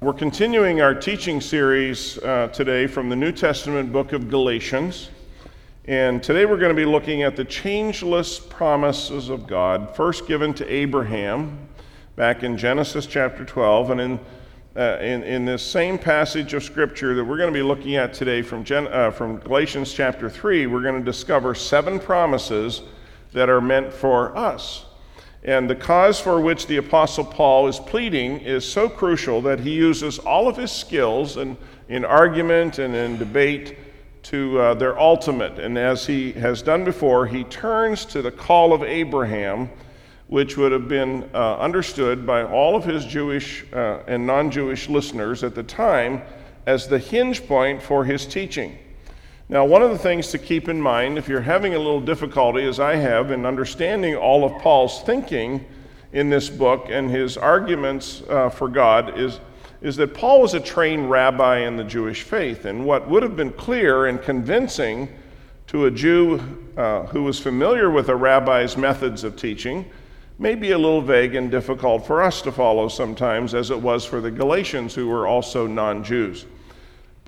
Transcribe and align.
We're 0.00 0.12
continuing 0.12 0.80
our 0.80 0.94
teaching 0.94 1.40
series 1.40 2.18
uh, 2.18 2.50
today 2.52 2.86
from 2.86 3.08
the 3.08 3.16
New 3.16 3.32
Testament 3.32 3.92
book 3.92 4.12
of 4.12 4.30
Galatians. 4.30 5.10
And 5.86 6.22
today 6.22 6.46
we're 6.46 6.56
going 6.56 6.70
to 6.70 6.80
be 6.80 6.84
looking 6.84 7.24
at 7.24 7.34
the 7.34 7.44
changeless 7.44 8.38
promises 8.38 9.28
of 9.28 9.48
God, 9.48 9.96
first 9.96 10.28
given 10.28 10.54
to 10.54 10.72
Abraham 10.72 11.58
back 12.14 12.44
in 12.44 12.56
Genesis 12.56 13.06
chapter 13.06 13.44
12. 13.44 13.90
And 13.90 14.00
in, 14.00 14.20
uh, 14.76 14.98
in, 15.00 15.24
in, 15.24 15.44
this 15.44 15.64
same 15.64 15.98
passage 15.98 16.54
of 16.54 16.62
Scripture 16.62 17.16
that 17.16 17.24
we're 17.24 17.36
going 17.36 17.52
to 17.52 17.58
be 17.58 17.64
looking 17.64 17.96
at 17.96 18.14
today 18.14 18.40
from, 18.40 18.62
Gen, 18.62 18.86
uh, 18.86 19.10
from 19.10 19.38
Galatians 19.38 19.92
chapter 19.92 20.30
3, 20.30 20.68
we're 20.68 20.80
going 20.80 21.00
to 21.00 21.04
discover 21.04 21.56
seven 21.56 21.98
promises 21.98 22.82
that 23.32 23.48
are 23.48 23.60
meant 23.60 23.92
for 23.92 24.36
us. 24.36 24.84
And 25.44 25.70
the 25.70 25.76
cause 25.76 26.18
for 26.18 26.40
which 26.40 26.66
the 26.66 26.78
Apostle 26.78 27.24
Paul 27.24 27.68
is 27.68 27.78
pleading 27.78 28.40
is 28.40 28.64
so 28.64 28.88
crucial 28.88 29.40
that 29.42 29.60
he 29.60 29.70
uses 29.70 30.18
all 30.18 30.48
of 30.48 30.56
his 30.56 30.72
skills 30.72 31.36
in, 31.36 31.56
in 31.88 32.04
argument 32.04 32.78
and 32.78 32.94
in 32.94 33.18
debate 33.18 33.78
to 34.24 34.58
uh, 34.58 34.74
their 34.74 34.98
ultimate. 34.98 35.58
And 35.58 35.78
as 35.78 36.06
he 36.06 36.32
has 36.32 36.60
done 36.60 36.84
before, 36.84 37.26
he 37.26 37.44
turns 37.44 38.04
to 38.06 38.20
the 38.20 38.32
call 38.32 38.72
of 38.72 38.82
Abraham, 38.82 39.70
which 40.26 40.56
would 40.56 40.72
have 40.72 40.88
been 40.88 41.30
uh, 41.32 41.56
understood 41.58 42.26
by 42.26 42.42
all 42.42 42.74
of 42.74 42.84
his 42.84 43.04
Jewish 43.06 43.64
uh, 43.72 44.00
and 44.06 44.26
non 44.26 44.50
Jewish 44.50 44.88
listeners 44.88 45.44
at 45.44 45.54
the 45.54 45.62
time 45.62 46.22
as 46.66 46.88
the 46.88 46.98
hinge 46.98 47.46
point 47.46 47.80
for 47.80 48.04
his 48.04 48.26
teaching. 48.26 48.76
Now, 49.50 49.64
one 49.64 49.80
of 49.80 49.88
the 49.88 49.98
things 49.98 50.28
to 50.32 50.38
keep 50.38 50.68
in 50.68 50.78
mind, 50.78 51.16
if 51.16 51.26
you're 51.26 51.40
having 51.40 51.74
a 51.74 51.78
little 51.78 52.02
difficulty, 52.02 52.66
as 52.66 52.78
I 52.78 52.96
have, 52.96 53.30
in 53.30 53.46
understanding 53.46 54.14
all 54.14 54.44
of 54.44 54.60
Paul's 54.60 55.00
thinking 55.02 55.64
in 56.12 56.28
this 56.28 56.50
book 56.50 56.88
and 56.90 57.10
his 57.10 57.38
arguments 57.38 58.22
uh, 58.28 58.50
for 58.50 58.68
God, 58.68 59.18
is, 59.18 59.40
is 59.80 59.96
that 59.96 60.12
Paul 60.12 60.42
was 60.42 60.52
a 60.52 60.60
trained 60.60 61.10
rabbi 61.10 61.60
in 61.60 61.78
the 61.78 61.84
Jewish 61.84 62.24
faith. 62.24 62.66
And 62.66 62.84
what 62.84 63.08
would 63.08 63.22
have 63.22 63.36
been 63.36 63.52
clear 63.52 64.04
and 64.04 64.20
convincing 64.20 65.08
to 65.68 65.86
a 65.86 65.90
Jew 65.90 66.42
uh, 66.76 67.04
who 67.06 67.22
was 67.22 67.40
familiar 67.40 67.88
with 67.88 68.10
a 68.10 68.16
rabbi's 68.16 68.76
methods 68.76 69.24
of 69.24 69.34
teaching 69.36 69.90
may 70.38 70.56
be 70.56 70.72
a 70.72 70.78
little 70.78 71.00
vague 71.00 71.34
and 71.34 71.50
difficult 71.50 72.06
for 72.06 72.22
us 72.22 72.42
to 72.42 72.52
follow 72.52 72.86
sometimes, 72.86 73.54
as 73.54 73.70
it 73.70 73.80
was 73.80 74.04
for 74.04 74.20
the 74.20 74.30
Galatians 74.30 74.94
who 74.94 75.08
were 75.08 75.26
also 75.26 75.66
non 75.66 76.04
Jews. 76.04 76.44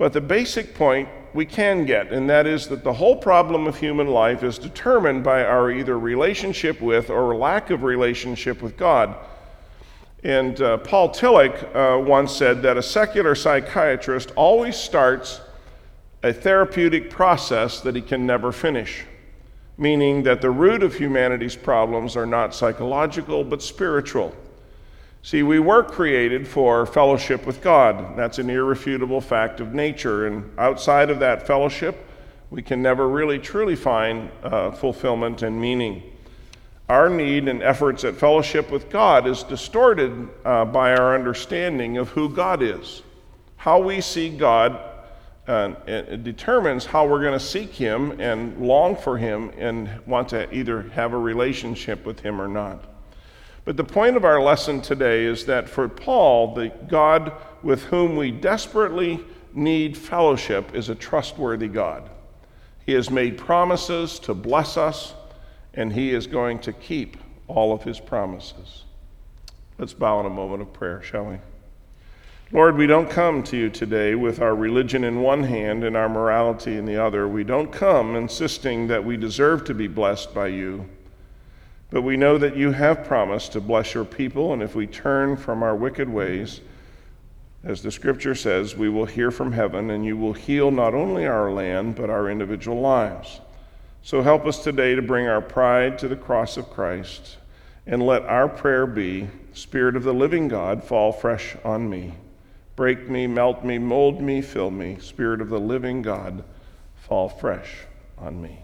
But 0.01 0.13
the 0.13 0.21
basic 0.21 0.73
point 0.73 1.09
we 1.35 1.45
can 1.45 1.85
get, 1.85 2.11
and 2.11 2.27
that 2.27 2.47
is 2.47 2.67
that 2.69 2.83
the 2.83 2.91
whole 2.91 3.15
problem 3.15 3.67
of 3.67 3.77
human 3.77 4.07
life 4.07 4.41
is 4.41 4.57
determined 4.57 5.23
by 5.23 5.43
our 5.43 5.69
either 5.69 5.99
relationship 5.99 6.81
with 6.81 7.11
or 7.11 7.35
lack 7.35 7.69
of 7.69 7.83
relationship 7.83 8.63
with 8.63 8.77
God. 8.77 9.15
And 10.23 10.59
uh, 10.59 10.77
Paul 10.77 11.09
Tillich 11.09 11.75
uh, 11.75 11.99
once 12.01 12.35
said 12.35 12.63
that 12.63 12.77
a 12.77 12.81
secular 12.81 13.35
psychiatrist 13.35 14.31
always 14.35 14.75
starts 14.75 15.39
a 16.23 16.33
therapeutic 16.33 17.11
process 17.11 17.79
that 17.81 17.95
he 17.95 18.01
can 18.01 18.25
never 18.25 18.51
finish, 18.51 19.05
meaning 19.77 20.23
that 20.23 20.41
the 20.41 20.49
root 20.49 20.81
of 20.81 20.95
humanity's 20.95 21.55
problems 21.55 22.17
are 22.17 22.25
not 22.25 22.55
psychological 22.55 23.43
but 23.43 23.61
spiritual. 23.61 24.35
See, 25.23 25.43
we 25.43 25.59
were 25.59 25.83
created 25.83 26.47
for 26.47 26.85
fellowship 26.85 27.45
with 27.45 27.61
God. 27.61 28.17
That's 28.17 28.39
an 28.39 28.49
irrefutable 28.49 29.21
fact 29.21 29.59
of 29.59 29.73
nature. 29.73 30.25
And 30.27 30.51
outside 30.57 31.09
of 31.09 31.19
that 31.19 31.45
fellowship, 31.45 32.07
we 32.49 32.61
can 32.61 32.81
never 32.81 33.07
really 33.07 33.37
truly 33.37 33.75
find 33.75 34.31
uh, 34.43 34.71
fulfillment 34.71 35.43
and 35.43 35.61
meaning. 35.61 36.01
Our 36.89 37.09
need 37.09 37.47
and 37.47 37.61
efforts 37.61 38.03
at 38.03 38.15
fellowship 38.15 38.71
with 38.71 38.89
God 38.89 39.27
is 39.27 39.43
distorted 39.43 40.27
uh, 40.43 40.65
by 40.65 40.93
our 40.93 41.15
understanding 41.15 41.97
of 41.97 42.09
who 42.09 42.27
God 42.27 42.61
is. 42.61 43.03
How 43.57 43.79
we 43.79 44.01
see 44.01 44.29
God 44.29 44.91
uh, 45.47 45.73
it 45.87 46.23
determines 46.23 46.85
how 46.85 47.07
we're 47.07 47.21
going 47.21 47.37
to 47.37 47.45
seek 47.45 47.71
Him 47.71 48.19
and 48.21 48.57
long 48.59 48.95
for 48.95 49.17
Him 49.17 49.51
and 49.57 49.89
want 50.05 50.29
to 50.29 50.53
either 50.53 50.83
have 50.89 51.13
a 51.13 51.17
relationship 51.17 52.05
with 52.05 52.19
Him 52.19 52.39
or 52.39 52.47
not. 52.47 52.90
But 53.63 53.77
the 53.77 53.83
point 53.83 54.17
of 54.17 54.25
our 54.25 54.41
lesson 54.41 54.81
today 54.81 55.25
is 55.25 55.45
that 55.45 55.69
for 55.69 55.87
Paul, 55.87 56.55
the 56.55 56.69
God 56.87 57.33
with 57.61 57.83
whom 57.85 58.15
we 58.15 58.31
desperately 58.31 59.23
need 59.53 59.95
fellowship 59.95 60.73
is 60.73 60.89
a 60.89 60.95
trustworthy 60.95 61.67
God. 61.67 62.09
He 62.85 62.93
has 62.93 63.11
made 63.11 63.37
promises 63.37 64.17
to 64.19 64.33
bless 64.33 64.77
us, 64.77 65.13
and 65.73 65.93
he 65.93 66.11
is 66.13 66.25
going 66.25 66.59
to 66.59 66.73
keep 66.73 67.17
all 67.47 67.71
of 67.71 67.83
his 67.83 67.99
promises. 67.99 68.85
Let's 69.77 69.93
bow 69.93 70.19
in 70.19 70.25
a 70.25 70.29
moment 70.29 70.61
of 70.61 70.73
prayer, 70.73 71.01
shall 71.03 71.25
we? 71.25 71.37
Lord, 72.51 72.75
we 72.75 72.87
don't 72.87 73.09
come 73.09 73.43
to 73.43 73.57
you 73.57 73.69
today 73.69 74.15
with 74.15 74.41
our 74.41 74.55
religion 74.55 75.03
in 75.03 75.21
one 75.21 75.43
hand 75.43 75.83
and 75.83 75.95
our 75.95 76.09
morality 76.09 76.75
in 76.75 76.85
the 76.85 76.97
other. 76.97 77.27
We 77.27 77.43
don't 77.43 77.71
come 77.71 78.15
insisting 78.15 78.87
that 78.87 79.05
we 79.05 79.15
deserve 79.15 79.63
to 79.65 79.73
be 79.73 79.87
blessed 79.87 80.33
by 80.33 80.47
you. 80.47 80.85
But 81.91 82.01
we 82.01 82.17
know 82.17 82.37
that 82.37 82.55
you 82.55 82.71
have 82.71 83.05
promised 83.05 83.51
to 83.51 83.61
bless 83.61 83.93
your 83.93 84.05
people, 84.05 84.53
and 84.53 84.63
if 84.63 84.73
we 84.73 84.87
turn 84.87 85.37
from 85.37 85.61
our 85.61 85.75
wicked 85.75 86.09
ways, 86.09 86.61
as 87.63 87.83
the 87.83 87.91
scripture 87.91 88.33
says, 88.33 88.75
we 88.75 88.89
will 88.89 89.05
hear 89.05 89.29
from 89.29 89.51
heaven, 89.51 89.91
and 89.91 90.03
you 90.03 90.17
will 90.17 90.33
heal 90.33 90.71
not 90.71 90.95
only 90.95 91.27
our 91.27 91.51
land, 91.51 91.95
but 91.95 92.09
our 92.09 92.29
individual 92.29 92.79
lives. 92.79 93.41
So 94.01 94.23
help 94.23 94.47
us 94.47 94.63
today 94.63 94.95
to 94.95 95.01
bring 95.01 95.27
our 95.27 95.41
pride 95.41 95.99
to 95.99 96.07
the 96.07 96.15
cross 96.15 96.57
of 96.57 96.71
Christ, 96.71 97.37
and 97.85 98.01
let 98.01 98.23
our 98.23 98.47
prayer 98.47 98.87
be 98.87 99.27
Spirit 99.53 99.97
of 99.97 100.03
the 100.03 100.13
living 100.13 100.47
God, 100.47 100.83
fall 100.83 101.11
fresh 101.11 101.57
on 101.65 101.89
me. 101.89 102.13
Break 102.77 103.09
me, 103.09 103.27
melt 103.27 103.65
me, 103.65 103.77
mold 103.77 104.21
me, 104.21 104.41
fill 104.41 104.71
me. 104.71 104.97
Spirit 104.99 105.41
of 105.41 105.49
the 105.49 105.59
living 105.59 106.01
God, 106.01 106.43
fall 106.95 107.27
fresh 107.27 107.85
on 108.17 108.41
me. 108.41 108.60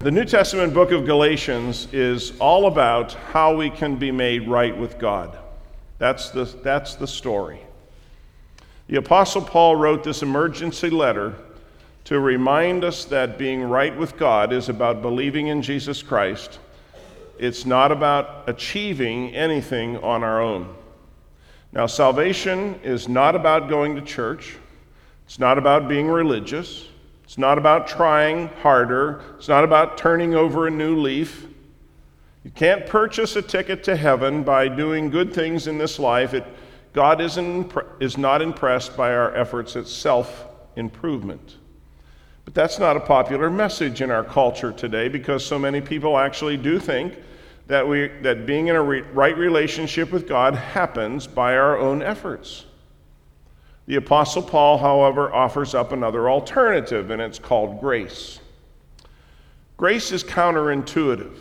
The 0.00 0.12
New 0.12 0.24
Testament 0.24 0.74
book 0.74 0.92
of 0.92 1.06
Galatians 1.06 1.88
is 1.92 2.38
all 2.38 2.66
about 2.66 3.14
how 3.14 3.56
we 3.56 3.68
can 3.68 3.96
be 3.96 4.12
made 4.12 4.46
right 4.46 4.76
with 4.76 4.96
God. 4.96 5.36
That's 5.98 6.30
the, 6.30 6.44
that's 6.44 6.94
the 6.94 7.08
story. 7.08 7.58
The 8.86 8.98
Apostle 8.98 9.42
Paul 9.42 9.74
wrote 9.74 10.04
this 10.04 10.22
emergency 10.22 10.88
letter 10.88 11.34
to 12.04 12.20
remind 12.20 12.84
us 12.84 13.06
that 13.06 13.38
being 13.38 13.64
right 13.64 13.94
with 13.96 14.16
God 14.16 14.52
is 14.52 14.68
about 14.68 15.02
believing 15.02 15.48
in 15.48 15.62
Jesus 15.62 16.00
Christ. 16.00 16.60
It's 17.36 17.66
not 17.66 17.90
about 17.90 18.48
achieving 18.48 19.34
anything 19.34 19.96
on 19.96 20.22
our 20.22 20.40
own. 20.40 20.76
Now, 21.72 21.86
salvation 21.86 22.78
is 22.84 23.08
not 23.08 23.34
about 23.34 23.68
going 23.68 23.96
to 23.96 24.02
church, 24.02 24.58
it's 25.26 25.40
not 25.40 25.58
about 25.58 25.88
being 25.88 26.06
religious. 26.06 26.86
It's 27.28 27.36
not 27.36 27.58
about 27.58 27.86
trying 27.86 28.48
harder. 28.62 29.20
It's 29.36 29.48
not 29.48 29.62
about 29.62 29.98
turning 29.98 30.34
over 30.34 30.66
a 30.66 30.70
new 30.70 30.96
leaf. 30.96 31.46
You 32.42 32.50
can't 32.50 32.86
purchase 32.86 33.36
a 33.36 33.42
ticket 33.42 33.84
to 33.84 33.96
heaven 33.96 34.42
by 34.44 34.68
doing 34.68 35.10
good 35.10 35.34
things 35.34 35.66
in 35.66 35.76
this 35.76 35.98
life. 35.98 36.32
It, 36.32 36.46
God 36.94 37.20
is, 37.20 37.36
is 38.00 38.16
not 38.16 38.40
impressed 38.40 38.96
by 38.96 39.12
our 39.12 39.36
efforts 39.36 39.76
at 39.76 39.86
self 39.86 40.46
improvement. 40.76 41.58
But 42.46 42.54
that's 42.54 42.78
not 42.78 42.96
a 42.96 43.00
popular 43.00 43.50
message 43.50 44.00
in 44.00 44.10
our 44.10 44.24
culture 44.24 44.72
today 44.72 45.08
because 45.08 45.44
so 45.44 45.58
many 45.58 45.82
people 45.82 46.16
actually 46.16 46.56
do 46.56 46.78
think 46.78 47.14
that, 47.66 47.86
we, 47.86 48.08
that 48.22 48.46
being 48.46 48.68
in 48.68 48.76
a 48.76 48.82
re- 48.82 49.02
right 49.02 49.36
relationship 49.36 50.12
with 50.12 50.26
God 50.26 50.54
happens 50.54 51.26
by 51.26 51.58
our 51.58 51.76
own 51.76 52.00
efforts. 52.00 52.64
The 53.88 53.96
Apostle 53.96 54.42
Paul, 54.42 54.76
however, 54.76 55.32
offers 55.32 55.74
up 55.74 55.92
another 55.92 56.28
alternative, 56.28 57.10
and 57.10 57.22
it's 57.22 57.38
called 57.38 57.80
grace. 57.80 58.38
Grace 59.78 60.12
is 60.12 60.22
counterintuitive, 60.22 61.34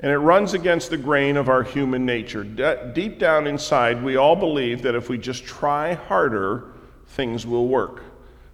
and 0.00 0.12
it 0.12 0.18
runs 0.18 0.52
against 0.52 0.90
the 0.90 0.98
grain 0.98 1.38
of 1.38 1.48
our 1.48 1.62
human 1.62 2.04
nature. 2.04 2.44
De- 2.44 2.92
deep 2.94 3.18
down 3.18 3.46
inside, 3.46 4.04
we 4.04 4.16
all 4.16 4.36
believe 4.36 4.82
that 4.82 4.94
if 4.94 5.08
we 5.08 5.16
just 5.16 5.46
try 5.46 5.94
harder, 5.94 6.72
things 7.06 7.46
will 7.46 7.68
work. 7.68 8.02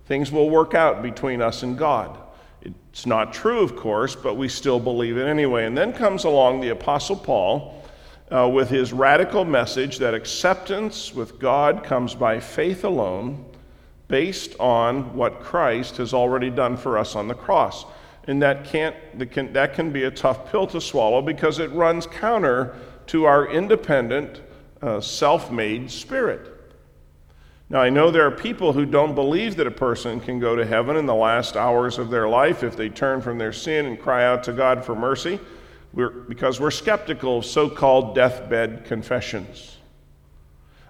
Things 0.05 0.31
will 0.31 0.49
work 0.49 0.75
out 0.75 1.02
between 1.02 1.43
us 1.43 1.64
and 1.64 1.76
God. 1.76 2.16
It's 2.62 3.05
not 3.05 3.32
true, 3.32 3.64
of 3.64 3.75
course, 3.75 4.14
but 4.14 4.37
we 4.37 4.49
still 4.49 4.78
believe 4.78 5.16
it 5.16 5.26
anyway. 5.26 5.66
And 5.66 5.76
then 5.76 5.93
comes 5.93 6.22
along 6.22 6.61
the 6.61 6.69
Apostle 6.69 7.16
Paul 7.16 7.75
uh, 8.32 8.49
with 8.49 8.69
his 8.69 8.93
radical 8.93 9.44
message 9.44 9.99
that 9.99 10.14
acceptance 10.14 11.14
with 11.14 11.38
God 11.38 11.84
comes 11.84 12.14
by 12.14 12.40
faith 12.40 12.84
alone, 12.84 13.44
based 14.08 14.55
on 14.61 15.14
what 15.14 15.40
Christ 15.40 15.96
has 15.96 16.14
already 16.14 16.50
done 16.50 16.76
for 16.76 16.99
us 16.99 17.17
on 17.17 17.28
the 17.28 17.34
cross. 17.34 17.84
And 18.28 18.43
that, 18.43 18.64
can't, 18.64 18.96
that, 19.19 19.31
can, 19.31 19.52
that 19.52 19.75
can 19.75 19.93
be 19.93 20.05
a 20.05 20.11
tough 20.11 20.50
pill 20.50 20.67
to 20.69 20.81
swallow 20.81 21.23
because 21.23 21.58
it 21.58 21.70
runs 21.73 22.06
counter 22.06 22.76
to 23.08 23.25
our 23.25 23.49
independent, 23.49 24.43
uh, 24.82 25.00
self 25.00 25.50
made 25.50 25.90
spirit. 25.90 26.52
Now, 27.69 27.81
I 27.81 27.90
know 27.90 28.12
there 28.12 28.26
are 28.26 28.32
people 28.32 28.73
who 28.73 28.87
don't 28.87 29.14
believe 29.14 29.56
that 29.56 29.67
a 29.67 29.73
person 29.73 30.20
can 30.20 30.38
go 30.38 30.55
to 30.55 30.64
heaven 30.64 30.96
in 30.96 31.06
the 31.06 31.14
last 31.14 31.56
hours 31.56 31.99
of 31.99 32.11
their 32.11 32.28
life 32.28 32.62
if 32.62 32.76
they 32.76 32.88
turn 32.88 33.20
from 33.20 33.38
their 33.38 33.52
sin 33.52 33.87
and 33.87 34.00
cry 34.00 34.25
out 34.25 34.44
to 34.44 34.52
God 34.52 34.84
for 34.84 34.94
mercy. 34.94 35.40
We're, 35.96 36.10
because 36.10 36.60
we're 36.60 36.70
skeptical 36.70 37.38
of 37.38 37.46
so 37.46 37.69
called 37.69 38.14
deathbed 38.14 38.84
confessions. 38.84 39.78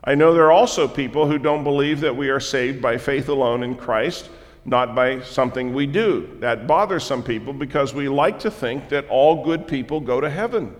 I 0.02 0.14
know 0.16 0.34
there 0.34 0.44
are 0.44 0.52
also 0.52 0.86
people 0.86 1.26
who 1.26 1.38
don't 1.38 1.64
believe 1.64 2.00
that 2.00 2.14
we 2.14 2.28
are 2.28 2.40
saved 2.40 2.82
by 2.82 2.98
faith 2.98 3.28
alone 3.28 3.62
in 3.62 3.76
Christ, 3.76 4.28
not 4.64 4.96
by 4.96 5.22
something 5.22 5.72
we 5.72 5.86
do. 5.86 6.36
That 6.40 6.66
bothers 6.66 7.04
some 7.04 7.22
people 7.22 7.52
because 7.52 7.94
we 7.94 8.08
like 8.08 8.40
to 8.40 8.50
think 8.50 8.88
that 8.88 9.08
all 9.08 9.44
good 9.44 9.68
people 9.68 10.00
go 10.00 10.20
to 10.20 10.28
heaven. 10.28 10.74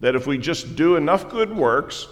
That 0.00 0.16
if 0.16 0.26
we 0.26 0.36
just 0.36 0.74
do 0.74 0.96
enough 0.96 1.30
good 1.30 1.56
works, 1.56 2.08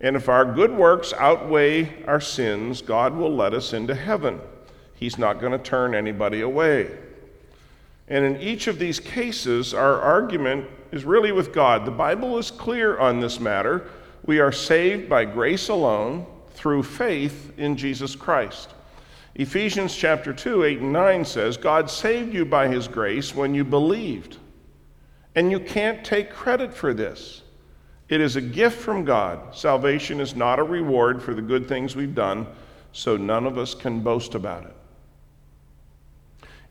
and 0.00 0.14
if 0.14 0.28
our 0.28 0.44
good 0.44 0.72
works 0.72 1.12
outweigh 1.14 2.04
our 2.04 2.20
sins, 2.20 2.80
God 2.80 3.16
will 3.16 3.34
let 3.34 3.54
us 3.54 3.72
into 3.72 3.94
heaven. 3.94 4.40
He's 4.94 5.18
not 5.18 5.40
going 5.40 5.52
to 5.52 5.58
turn 5.58 5.96
anybody 5.96 6.42
away. 6.42 6.96
And 8.08 8.24
in 8.24 8.40
each 8.40 8.66
of 8.66 8.78
these 8.78 9.00
cases, 9.00 9.72
our 9.72 10.00
argument 10.00 10.68
is 10.92 11.04
really 11.04 11.32
with 11.32 11.52
God. 11.52 11.84
The 11.84 11.90
Bible 11.90 12.38
is 12.38 12.50
clear 12.50 12.98
on 12.98 13.20
this 13.20 13.40
matter. 13.40 13.88
We 14.26 14.40
are 14.40 14.52
saved 14.52 15.08
by 15.08 15.24
grace 15.24 15.68
alone 15.68 16.26
through 16.50 16.82
faith 16.82 17.52
in 17.58 17.76
Jesus 17.76 18.14
Christ. 18.14 18.74
Ephesians 19.34 19.96
chapter 19.96 20.32
2, 20.32 20.64
8 20.64 20.80
and 20.80 20.92
9 20.92 21.24
says, 21.24 21.56
God 21.56 21.90
saved 21.90 22.32
you 22.32 22.44
by 22.44 22.68
his 22.68 22.86
grace 22.86 23.34
when 23.34 23.54
you 23.54 23.64
believed. 23.64 24.36
And 25.34 25.50
you 25.50 25.58
can't 25.58 26.04
take 26.04 26.30
credit 26.30 26.72
for 26.72 26.94
this. 26.94 27.42
It 28.08 28.20
is 28.20 28.36
a 28.36 28.40
gift 28.40 28.80
from 28.80 29.04
God. 29.04 29.56
Salvation 29.56 30.20
is 30.20 30.36
not 30.36 30.60
a 30.60 30.62
reward 30.62 31.22
for 31.22 31.34
the 31.34 31.42
good 31.42 31.66
things 31.66 31.96
we've 31.96 32.14
done, 32.14 32.46
so 32.92 33.16
none 33.16 33.46
of 33.46 33.58
us 33.58 33.74
can 33.74 34.00
boast 34.00 34.34
about 34.34 34.64
it. 34.64 34.76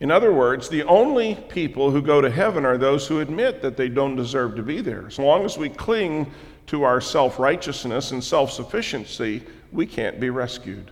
In 0.03 0.11
other 0.11 0.33
words, 0.33 0.67
the 0.67 0.83
only 0.83 1.35
people 1.47 1.89
who 1.89 2.01
go 2.01 2.19
to 2.19 2.29
heaven 2.29 2.65
are 2.65 2.77
those 2.77 3.07
who 3.07 3.21
admit 3.21 3.61
that 3.61 3.77
they 3.77 3.87
don't 3.87 4.17
deserve 4.17 4.53
to 4.57 4.61
be 4.61 4.81
there. 4.81 5.07
As 5.07 5.17
long 5.17 5.45
as 5.45 5.57
we 5.57 5.69
cling 5.69 6.29
to 6.67 6.83
our 6.83 6.99
self 6.99 7.39
righteousness 7.39 8.11
and 8.11 8.21
self 8.21 8.51
sufficiency, 8.51 9.43
we 9.71 9.85
can't 9.85 10.19
be 10.19 10.29
rescued. 10.29 10.91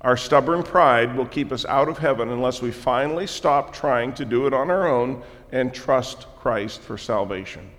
Our 0.00 0.16
stubborn 0.16 0.62
pride 0.62 1.14
will 1.14 1.26
keep 1.26 1.52
us 1.52 1.66
out 1.66 1.86
of 1.86 1.98
heaven 1.98 2.30
unless 2.30 2.62
we 2.62 2.70
finally 2.70 3.26
stop 3.26 3.74
trying 3.74 4.14
to 4.14 4.24
do 4.24 4.46
it 4.46 4.54
on 4.54 4.70
our 4.70 4.88
own 4.88 5.22
and 5.52 5.74
trust 5.74 6.26
Christ 6.38 6.80
for 6.80 6.96
salvation. 6.96 7.70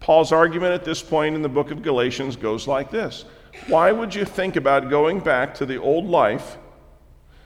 Paul's 0.00 0.32
argument 0.32 0.72
at 0.72 0.82
this 0.82 1.02
point 1.02 1.34
in 1.34 1.42
the 1.42 1.48
book 1.50 1.70
of 1.70 1.82
Galatians 1.82 2.36
goes 2.36 2.66
like 2.66 2.90
this 2.90 3.26
Why 3.66 3.92
would 3.92 4.14
you 4.14 4.24
think 4.24 4.56
about 4.56 4.88
going 4.88 5.20
back 5.20 5.52
to 5.56 5.66
the 5.66 5.76
old 5.76 6.06
life 6.06 6.56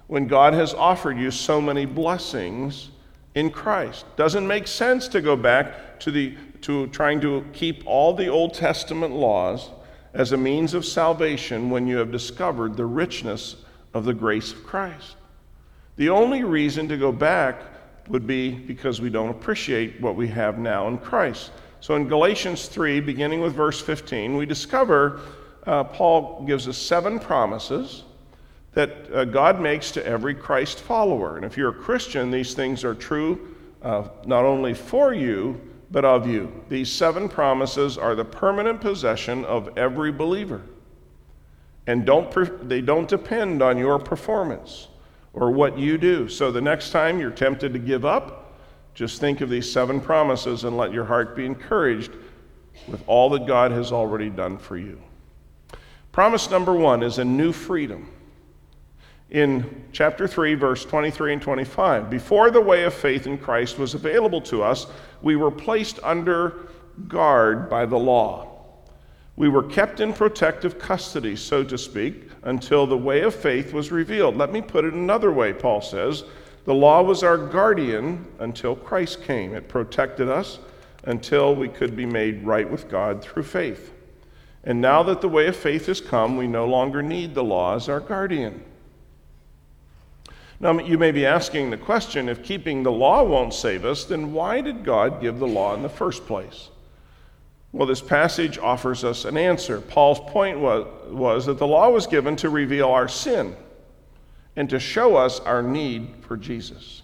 when 0.06 0.26
God 0.26 0.54
has 0.54 0.74
offered 0.74 1.18
you 1.18 1.30
so 1.30 1.60
many 1.60 1.86
blessings 1.86 2.90
in 3.34 3.50
Christ. 3.50 4.04
Doesn't 4.16 4.46
make 4.46 4.66
sense 4.66 5.08
to 5.08 5.20
go 5.20 5.36
back 5.36 5.98
to, 6.00 6.10
the, 6.10 6.34
to 6.62 6.86
trying 6.88 7.20
to 7.22 7.44
keep 7.52 7.82
all 7.86 8.14
the 8.14 8.28
Old 8.28 8.54
Testament 8.54 9.14
laws 9.14 9.70
as 10.12 10.32
a 10.32 10.36
means 10.36 10.74
of 10.74 10.84
salvation 10.84 11.70
when 11.70 11.86
you 11.86 11.96
have 11.96 12.12
discovered 12.12 12.76
the 12.76 12.86
richness 12.86 13.56
of 13.92 14.04
the 14.04 14.14
grace 14.14 14.52
of 14.52 14.64
Christ. 14.64 15.16
The 15.96 16.08
only 16.08 16.44
reason 16.44 16.88
to 16.88 16.96
go 16.96 17.10
back 17.12 17.60
would 18.08 18.26
be 18.26 18.50
because 18.50 19.00
we 19.00 19.10
don't 19.10 19.30
appreciate 19.30 20.00
what 20.00 20.14
we 20.14 20.28
have 20.28 20.58
now 20.58 20.88
in 20.88 20.98
Christ. 20.98 21.50
So 21.80 21.94
in 21.96 22.08
Galatians 22.08 22.68
3, 22.68 23.00
beginning 23.00 23.40
with 23.40 23.54
verse 23.54 23.80
15, 23.80 24.36
we 24.36 24.46
discover 24.46 25.20
uh, 25.66 25.84
Paul 25.84 26.44
gives 26.46 26.68
us 26.68 26.76
seven 26.76 27.18
promises 27.18 28.04
that 28.75 29.12
uh, 29.12 29.25
God 29.25 29.61
makes 29.61 29.91
to 29.93 30.06
every 30.06 30.35
Christ 30.35 30.81
follower. 30.81 31.37
And 31.37 31.44
if 31.44 31.56
you're 31.56 31.71
a 31.71 31.75
Christian, 31.75 32.31
these 32.31 32.55
things 32.55 32.85
are 32.85 32.94
true 32.94 33.55
uh, 33.82 34.09
not 34.26 34.44
only 34.44 34.75
for 34.75 35.15
you, 35.15 35.61
but 35.91 36.05
of 36.05 36.26
you. 36.26 36.53
These 36.69 36.91
seven 36.91 37.29
promises 37.29 37.97
are 37.99 38.15
the 38.15 38.25
permanent 38.25 38.81
possession 38.81 39.44
of 39.44 39.76
every 39.79 40.11
believer. 40.11 40.62
And 41.87 42.05
don't 42.06 42.69
they 42.69 42.81
don't 42.81 43.06
depend 43.06 43.62
on 43.62 43.79
your 43.79 43.99
performance 43.99 44.88
or 45.35 45.50
what 45.50 45.79
you 45.79 45.99
do. 45.99 46.29
So 46.29 46.50
the 46.50 46.61
next 46.61 46.91
time 46.91 47.21
you're 47.21 47.31
tempted 47.31 47.73
to 47.75 47.79
give 47.79 48.05
up, 48.05 48.59
just 48.94 49.21
think 49.21 49.41
of 49.41 49.50
these 49.50 49.71
seven 49.71 50.00
promises 50.00 50.65
and 50.65 50.76
let 50.76 50.93
your 50.93 51.05
heart 51.05 51.37
be 51.37 51.44
encouraged 51.44 52.12
with 52.88 53.05
all 53.06 53.29
that 53.31 53.47
God 53.47 53.71
has 53.71 53.93
already 53.93 54.31
done 54.31 54.56
for 54.56 54.79
you. 54.79 55.00
Promise 56.11 56.50
number 56.50 56.73
one 56.73 57.03
is 57.03 57.19
a 57.19 57.25
new 57.25 57.53
freedom 57.53 58.09
in 59.31 59.85
chapter 59.93 60.29
3, 60.29 60.55
verse 60.55 60.85
23 60.85 61.35
and 61.35 61.43
25. 61.43 62.11
Before 62.11 62.50
the 62.50 62.61
way 62.61 62.85
of 62.85 62.94
faith 62.94 63.26
in 63.26 63.38
Christ 63.38 63.79
was 63.79 63.94
available 63.94 64.41
to 64.43 64.62
us, 64.62 64.87
we 65.23 65.37
were 65.37 65.50
placed 65.50 65.99
under 66.03 66.69
guard 67.09 67.69
by 67.69 67.87
the 67.87 67.99
law. 67.99 68.50
We 69.37 69.49
were 69.49 69.65
kept 69.65 69.99
in 69.99 70.12
protective 70.12 70.79
custody, 70.79 71.35
so 71.35 71.65
to 71.65 71.76
speak, 71.76 72.29
until 72.44 72.87
the 72.87 72.97
way 72.97 73.23
of 73.23 73.35
faith 73.35 73.73
was 73.73 73.91
revealed. 73.91 74.37
Let 74.37 74.53
me 74.53 74.62
put 74.62 74.85
it 74.85 74.94
another 74.94 75.32
way, 75.32 75.53
Paul 75.53 75.81
says. 75.81 76.25
The 76.67 76.75
law 76.75 77.03
was 77.03 77.23
our 77.23 77.37
guardian 77.37 78.26
until 78.38 78.76
Christ 78.76 79.23
came. 79.25 79.55
It 79.55 79.69
protected 79.69 80.29
us 80.29 80.61
until 81.03 81.55
we 81.55 81.69
could 81.69 81.97
be 81.97 82.06
made 82.06 82.44
right 82.44 82.71
with 82.71 82.88
God 82.88 83.23
through 83.23 83.43
faith. 83.43 83.93
And 84.62 84.81
now 84.81 85.03
that 85.03 85.21
the 85.21 85.29
way 85.29 85.47
of 85.49 85.56
faith 85.56 85.87
has 85.87 86.00
come, 86.00 86.37
we 86.37 86.47
no 86.47 86.67
longer 86.67 87.03
need 87.03 87.35
the 87.35 87.44
law 87.44 87.75
as 87.75 87.88
our 87.88 88.00
guardian. 88.00 88.62
Now, 90.60 90.78
you 90.78 90.98
may 90.98 91.12
be 91.12 91.26
asking 91.26 91.70
the 91.70 91.76
question 91.76 92.28
if 92.28 92.42
keeping 92.42 92.82
the 92.82 92.92
law 92.92 93.22
won't 93.22 93.52
save 93.52 93.84
us, 93.84 94.04
then 94.04 94.32
why 94.32 94.60
did 94.60 94.84
God 94.84 95.20
give 95.20 95.38
the 95.38 95.46
law 95.46 95.74
in 95.74 95.82
the 95.82 95.88
first 95.88 96.26
place? 96.26 96.70
Well, 97.72 97.88
this 97.88 98.00
passage 98.00 98.56
offers 98.56 99.02
us 99.02 99.24
an 99.24 99.36
answer. 99.36 99.80
Paul's 99.80 100.20
point 100.20 100.60
was, 100.60 100.86
was 101.10 101.46
that 101.46 101.58
the 101.58 101.66
law 101.66 101.90
was 101.90 102.06
given 102.06 102.36
to 102.36 102.48
reveal 102.48 102.88
our 102.88 103.08
sin 103.08 103.56
and 104.54 104.70
to 104.70 104.78
show 104.78 105.16
us 105.16 105.40
our 105.40 105.60
need 105.60 106.14
for 106.20 106.36
Jesus. 106.36 107.02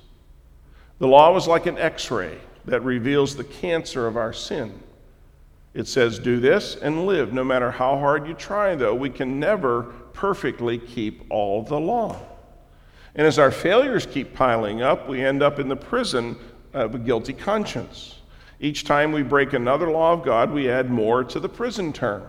The 1.00 1.08
law 1.08 1.32
was 1.32 1.49
like 1.49 1.67
an 1.67 1.76
x 1.76 2.08
ray 2.11 2.38
that 2.67 2.85
reveals 2.85 3.35
the 3.35 3.44
cancer 3.44 4.06
of 4.06 4.17
our 4.17 4.32
sin. 4.32 4.81
It 5.75 5.88
says, 5.88 6.19
Do 6.19 6.38
this 6.38 6.76
and 6.76 7.06
live. 7.06 7.32
No 7.32 7.43
matter 7.43 7.73
how 7.73 7.99
hard 7.99 8.29
you 8.29 8.35
try, 8.35 8.75
though, 8.75 8.94
we 8.94 9.11
can 9.11 9.41
never 9.41 9.85
perfectly 10.12 10.79
keep 10.79 11.25
all 11.31 11.62
the 11.62 11.81
law. 11.81 12.20
And 13.15 13.27
as 13.27 13.39
our 13.39 13.51
failures 13.51 14.07
keep 14.07 14.35
piling 14.35 14.83
up, 14.83 15.09
we 15.09 15.25
end 15.25 15.43
up 15.43 15.59
in 15.59 15.69
the 15.69 15.77
prison 15.77 16.37
of 16.73 16.95
a 16.95 16.99
guilty 16.99 17.33
conscience. 17.33 18.17
Each 18.61 18.85
time 18.85 19.12
we 19.12 19.23
break 19.23 19.53
another 19.53 19.91
law 19.91 20.12
of 20.12 20.23
God, 20.23 20.53
we 20.53 20.71
add 20.71 20.91
more 20.91 21.25
to 21.25 21.41
the 21.41 21.49
prison 21.49 21.93
term. 21.93 22.23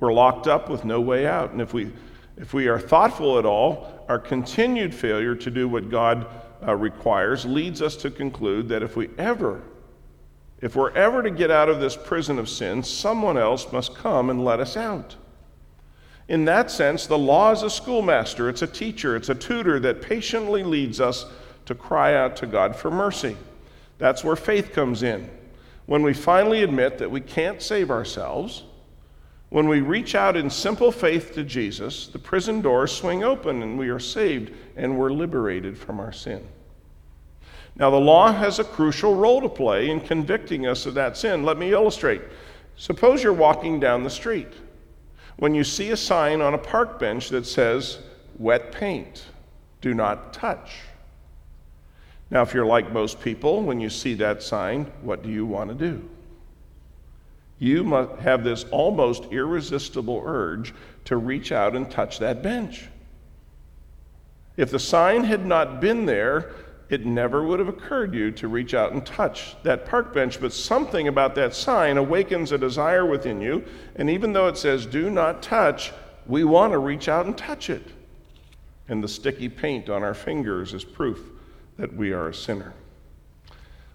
We're 0.00 0.12
locked 0.12 0.46
up 0.46 0.70
with 0.70 0.84
no 0.84 1.00
way 1.00 1.26
out. 1.26 1.52
And 1.52 1.60
if 1.60 1.74
we, 1.74 1.92
if 2.38 2.54
we 2.54 2.68
are 2.68 2.78
thoughtful 2.78 3.38
at 3.38 3.44
all, 3.44 4.04
our 4.08 4.18
continued 4.18 4.94
failure 4.94 5.34
to 5.36 5.50
do 5.50 5.68
what 5.68 5.90
God 5.90 6.26
uh, 6.66 6.74
requires 6.74 7.44
leads 7.44 7.82
us 7.82 7.96
to 7.96 8.10
conclude 8.10 8.68
that 8.70 8.82
if 8.82 8.96
we 8.96 9.10
ever, 9.18 9.60
if 10.60 10.74
we're 10.74 10.92
ever 10.92 11.22
to 11.22 11.30
get 11.30 11.50
out 11.50 11.68
of 11.68 11.80
this 11.80 11.96
prison 11.96 12.38
of 12.38 12.48
sin, 12.48 12.82
someone 12.82 13.36
else 13.36 13.70
must 13.72 13.94
come 13.94 14.30
and 14.30 14.44
let 14.44 14.60
us 14.60 14.76
out. 14.76 15.16
In 16.30 16.44
that 16.44 16.70
sense, 16.70 17.08
the 17.08 17.18
law 17.18 17.50
is 17.50 17.64
a 17.64 17.68
schoolmaster, 17.68 18.48
it's 18.48 18.62
a 18.62 18.66
teacher, 18.68 19.16
it's 19.16 19.30
a 19.30 19.34
tutor 19.34 19.80
that 19.80 20.00
patiently 20.00 20.62
leads 20.62 21.00
us 21.00 21.26
to 21.66 21.74
cry 21.74 22.14
out 22.14 22.36
to 22.36 22.46
God 22.46 22.76
for 22.76 22.88
mercy. 22.88 23.36
That's 23.98 24.22
where 24.22 24.36
faith 24.36 24.72
comes 24.72 25.02
in. 25.02 25.28
When 25.86 26.04
we 26.04 26.14
finally 26.14 26.62
admit 26.62 26.98
that 26.98 27.10
we 27.10 27.20
can't 27.20 27.60
save 27.60 27.90
ourselves, 27.90 28.62
when 29.48 29.66
we 29.66 29.80
reach 29.80 30.14
out 30.14 30.36
in 30.36 30.50
simple 30.50 30.92
faith 30.92 31.34
to 31.34 31.42
Jesus, 31.42 32.06
the 32.06 32.20
prison 32.20 32.60
doors 32.60 32.92
swing 32.92 33.24
open 33.24 33.64
and 33.64 33.76
we 33.76 33.88
are 33.88 33.98
saved 33.98 34.52
and 34.76 34.96
we're 34.96 35.10
liberated 35.10 35.76
from 35.76 35.98
our 35.98 36.12
sin. 36.12 36.46
Now, 37.74 37.90
the 37.90 37.96
law 37.96 38.32
has 38.32 38.60
a 38.60 38.64
crucial 38.64 39.16
role 39.16 39.40
to 39.40 39.48
play 39.48 39.90
in 39.90 39.98
convicting 39.98 40.68
us 40.68 40.86
of 40.86 40.94
that 40.94 41.16
sin. 41.16 41.42
Let 41.42 41.58
me 41.58 41.72
illustrate. 41.72 42.22
Suppose 42.76 43.20
you're 43.20 43.32
walking 43.32 43.80
down 43.80 44.04
the 44.04 44.10
street 44.10 44.52
when 45.40 45.54
you 45.54 45.64
see 45.64 45.90
a 45.90 45.96
sign 45.96 46.42
on 46.42 46.52
a 46.52 46.58
park 46.58 46.98
bench 46.98 47.30
that 47.30 47.46
says, 47.46 47.98
wet 48.38 48.72
paint, 48.72 49.24
do 49.80 49.94
not 49.94 50.34
touch. 50.34 50.80
Now, 52.30 52.42
if 52.42 52.52
you're 52.52 52.66
like 52.66 52.92
most 52.92 53.22
people, 53.22 53.62
when 53.62 53.80
you 53.80 53.88
see 53.88 54.12
that 54.14 54.42
sign, 54.42 54.84
what 55.00 55.22
do 55.22 55.30
you 55.30 55.46
want 55.46 55.70
to 55.70 55.74
do? 55.74 56.06
You 57.58 57.82
must 57.84 58.20
have 58.20 58.44
this 58.44 58.64
almost 58.64 59.32
irresistible 59.32 60.22
urge 60.26 60.74
to 61.06 61.16
reach 61.16 61.52
out 61.52 61.74
and 61.74 61.90
touch 61.90 62.18
that 62.18 62.42
bench. 62.42 62.88
If 64.58 64.70
the 64.70 64.78
sign 64.78 65.24
had 65.24 65.46
not 65.46 65.80
been 65.80 66.04
there, 66.04 66.52
it 66.90 67.06
never 67.06 67.44
would 67.44 67.60
have 67.60 67.68
occurred 67.68 68.12
to 68.12 68.18
you 68.18 68.30
to 68.32 68.48
reach 68.48 68.74
out 68.74 68.92
and 68.92 69.06
touch 69.06 69.54
that 69.62 69.86
park 69.86 70.12
bench. 70.12 70.40
But 70.40 70.52
something 70.52 71.06
about 71.06 71.36
that 71.36 71.54
sign 71.54 71.96
awakens 71.96 72.50
a 72.50 72.58
desire 72.58 73.06
within 73.06 73.40
you. 73.40 73.64
And 73.94 74.10
even 74.10 74.32
though 74.32 74.48
it 74.48 74.58
says, 74.58 74.86
do 74.86 75.08
not 75.08 75.40
touch, 75.40 75.92
we 76.26 76.42
want 76.42 76.72
to 76.72 76.78
reach 76.78 77.08
out 77.08 77.26
and 77.26 77.38
touch 77.38 77.70
it. 77.70 77.86
And 78.88 79.04
the 79.04 79.08
sticky 79.08 79.48
paint 79.48 79.88
on 79.88 80.02
our 80.02 80.14
fingers 80.14 80.74
is 80.74 80.82
proof 80.82 81.30
that 81.78 81.94
we 81.94 82.12
are 82.12 82.28
a 82.28 82.34
sinner. 82.34 82.74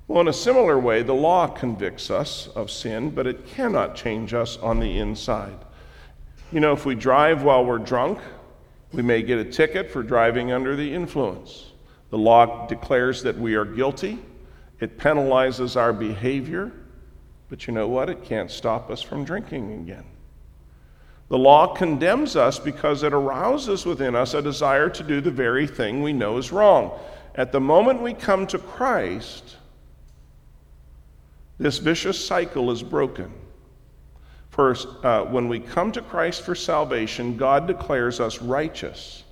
Well, 0.08 0.22
in 0.22 0.30
a 0.30 0.34
similar 0.34 0.80
way, 0.80 1.04
the 1.04 1.14
law 1.14 1.48
convicts 1.48 2.10
us 2.10 2.48
of 2.56 2.72
sin, 2.72 3.10
but 3.10 3.28
it 3.28 3.46
cannot 3.46 3.96
change 3.96 4.34
us 4.34 4.56
on 4.58 4.80
the 4.80 5.00
inside. 5.00 5.58
You 6.52 6.62
know, 6.62 6.72
if 6.72 6.86
we 6.86 6.96
drive 6.96 7.44
while 7.44 7.66
we're 7.66 7.80
drunk, 7.80 8.20
we 8.94 9.02
may 9.02 9.22
get 9.22 9.40
a 9.40 9.44
ticket 9.44 9.92
for 9.92 10.02
driving 10.02 10.54
under 10.54 10.78
the 10.78 10.94
influence. 10.94 11.72
The 12.16 12.22
law 12.22 12.66
declares 12.68 13.24
that 13.24 13.38
we 13.38 13.56
are 13.56 13.66
guilty, 13.66 14.18
it 14.80 14.98
penalizes 14.98 15.76
our 15.76 15.92
behavior, 15.92 16.72
but 17.50 17.68
you 17.68 17.74
know 17.74 17.90
what? 17.90 18.10
It 18.10 18.24
can't 18.24 18.50
stop 18.50 18.90
us 18.90 19.02
from 19.02 19.26
drinking 19.26 19.74
again. 19.74 20.06
The 21.28 21.38
law 21.38 21.76
condemns 21.76 22.38
us 22.38 22.58
because 22.58 23.04
it 23.04 23.12
arouses 23.12 23.86
within 23.86 24.16
us 24.16 24.34
a 24.34 24.42
desire 24.42 24.90
to 24.92 25.04
do 25.04 25.20
the 25.20 25.30
very 25.30 25.68
thing 25.68 26.02
we 26.02 26.14
know 26.14 26.38
is 26.38 26.54
wrong. 26.54 26.98
At 27.36 27.52
the 27.52 27.60
moment 27.60 28.02
we 28.02 28.14
come 28.14 28.48
to 28.48 28.60
Christ, 28.60 29.58
this 31.58 31.80
vicious 31.80 32.26
cycle 32.26 32.72
is 32.72 32.82
broken. 32.82 33.30
First, 34.52 34.88
uh, 35.04 35.26
when 35.26 35.50
we 35.50 35.60
come 35.60 35.92
to 35.92 36.02
Christ 36.02 36.44
for 36.44 36.56
salvation, 36.56 37.36
God 37.36 37.68
declares 37.68 38.22
us 38.22 38.42
righteous, 38.42 39.25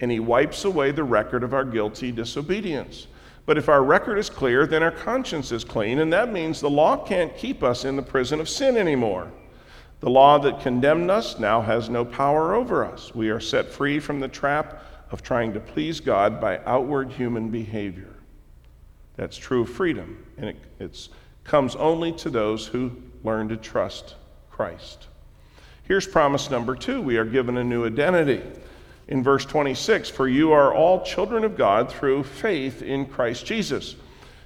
and 0.00 0.10
He 0.10 0.20
wipes 0.20 0.64
away 0.64 0.90
the 0.90 1.04
record 1.04 1.42
of 1.42 1.54
our 1.54 1.64
guilty 1.64 2.12
disobedience. 2.12 3.06
But 3.46 3.56
if 3.56 3.68
our 3.68 3.82
record 3.82 4.18
is 4.18 4.28
clear, 4.28 4.66
then 4.66 4.82
our 4.82 4.90
conscience 4.90 5.52
is 5.52 5.64
clean, 5.64 6.00
and 6.00 6.12
that 6.12 6.32
means 6.32 6.60
the 6.60 6.68
law 6.68 6.96
can't 7.04 7.36
keep 7.36 7.62
us 7.62 7.84
in 7.84 7.96
the 7.96 8.02
prison 8.02 8.40
of 8.40 8.48
sin 8.48 8.76
anymore. 8.76 9.32
The 10.00 10.10
law 10.10 10.38
that 10.38 10.60
condemned 10.60 11.10
us 11.10 11.38
now 11.38 11.62
has 11.62 11.88
no 11.88 12.04
power 12.04 12.54
over 12.54 12.84
us. 12.84 13.14
We 13.14 13.30
are 13.30 13.40
set 13.40 13.72
free 13.72 13.98
from 13.98 14.20
the 14.20 14.28
trap 14.28 14.84
of 15.10 15.22
trying 15.22 15.54
to 15.54 15.60
please 15.60 15.98
God 15.98 16.40
by 16.40 16.58
outward 16.66 17.10
human 17.10 17.48
behavior. 17.48 18.14
That's 19.16 19.36
true 19.36 19.64
freedom, 19.64 20.24
and 20.36 20.54
it 20.78 21.08
comes 21.42 21.74
only 21.74 22.12
to 22.12 22.30
those 22.30 22.66
who 22.66 22.92
learn 23.24 23.48
to 23.48 23.56
trust 23.56 24.14
Christ. 24.50 25.08
Here's 25.84 26.06
promise 26.06 26.50
number 26.50 26.76
two 26.76 27.00
we 27.00 27.16
are 27.16 27.24
given 27.24 27.56
a 27.56 27.64
new 27.64 27.86
identity. 27.86 28.42
In 29.08 29.22
verse 29.22 29.46
26, 29.46 30.10
for 30.10 30.28
you 30.28 30.52
are 30.52 30.74
all 30.74 31.02
children 31.02 31.42
of 31.42 31.56
God 31.56 31.90
through 31.90 32.24
faith 32.24 32.82
in 32.82 33.06
Christ 33.06 33.46
Jesus. 33.46 33.96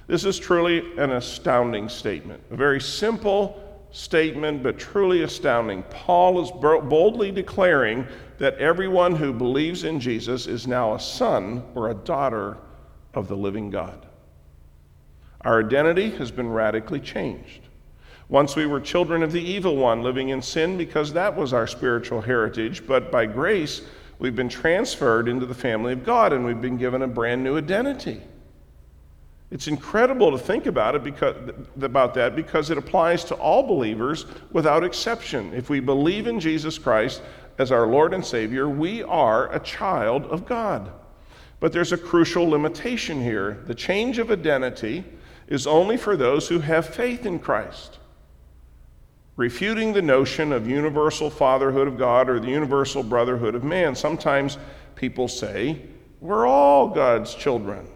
This 0.07 0.23
is 0.23 0.39
truly 0.39 0.97
an 0.97 1.11
astounding 1.11 1.89
statement, 1.89 2.41
a 2.49 2.55
very 2.55 2.79
simple 2.79 3.59
statement, 3.91 4.63
but 4.63 4.79
truly 4.79 5.23
astounding. 5.23 5.83
Paul 5.89 6.41
is 6.41 6.51
boldly 6.51 7.31
declaring 7.31 8.07
that 8.37 8.57
everyone 8.57 9.15
who 9.15 9.33
believes 9.33 9.83
in 9.83 9.99
Jesus 9.99 10.47
is 10.47 10.65
now 10.65 10.95
a 10.95 10.99
son 10.99 11.63
or 11.75 11.89
a 11.89 11.93
daughter 11.93 12.57
of 13.13 13.27
the 13.27 13.37
living 13.37 13.69
God. 13.69 14.05
Our 15.41 15.59
identity 15.59 16.09
has 16.11 16.31
been 16.31 16.49
radically 16.49 17.01
changed. 17.01 17.61
Once 18.29 18.55
we 18.55 18.65
were 18.65 18.79
children 18.79 19.21
of 19.23 19.33
the 19.33 19.41
evil 19.41 19.75
one, 19.75 20.01
living 20.01 20.29
in 20.29 20.41
sin 20.41 20.77
because 20.77 21.11
that 21.13 21.35
was 21.35 21.51
our 21.51 21.67
spiritual 21.67 22.21
heritage, 22.21 22.87
but 22.87 23.11
by 23.11 23.25
grace, 23.25 23.81
we've 24.23 24.37
been 24.37 24.47
transferred 24.47 25.27
into 25.27 25.45
the 25.45 25.53
family 25.53 25.91
of 25.91 26.05
God 26.05 26.31
and 26.31 26.45
we've 26.45 26.61
been 26.61 26.77
given 26.77 27.01
a 27.01 27.07
brand 27.07 27.43
new 27.43 27.57
identity. 27.57 28.21
It's 29.51 29.67
incredible 29.67 30.31
to 30.31 30.37
think 30.37 30.65
about 30.65 30.95
it 30.95 31.03
because 31.03 31.35
about 31.81 32.13
that 32.13 32.33
because 32.33 32.69
it 32.69 32.77
applies 32.77 33.25
to 33.25 33.35
all 33.35 33.63
believers 33.63 34.25
without 34.53 34.81
exception. 34.81 35.53
If 35.53 35.69
we 35.69 35.81
believe 35.81 36.25
in 36.25 36.39
Jesus 36.39 36.77
Christ 36.77 37.21
as 37.57 37.69
our 37.69 37.85
Lord 37.85 38.13
and 38.13 38.25
Savior, 38.25 38.69
we 38.69 39.03
are 39.03 39.53
a 39.53 39.59
child 39.59 40.23
of 40.27 40.45
God. 40.45 40.89
But 41.59 41.73
there's 41.73 41.91
a 41.91 41.97
crucial 41.97 42.47
limitation 42.47 43.21
here. 43.21 43.61
The 43.67 43.75
change 43.75 44.19
of 44.19 44.31
identity 44.31 45.03
is 45.47 45.67
only 45.67 45.97
for 45.97 46.15
those 46.15 46.47
who 46.47 46.59
have 46.59 46.95
faith 46.95 47.25
in 47.25 47.39
Christ. 47.39 47.99
Refuting 49.35 49.93
the 49.93 50.01
notion 50.01 50.51
of 50.51 50.67
universal 50.67 51.29
fatherhood 51.29 51.87
of 51.87 51.97
God 51.97 52.29
or 52.29 52.39
the 52.39 52.49
universal 52.49 53.01
brotherhood 53.01 53.55
of 53.55 53.63
man. 53.63 53.95
Sometimes 53.95 54.57
people 54.95 55.27
say, 55.27 55.81
We're 56.21 56.45
all 56.45 56.89
God's 56.89 57.33
children 57.33 57.87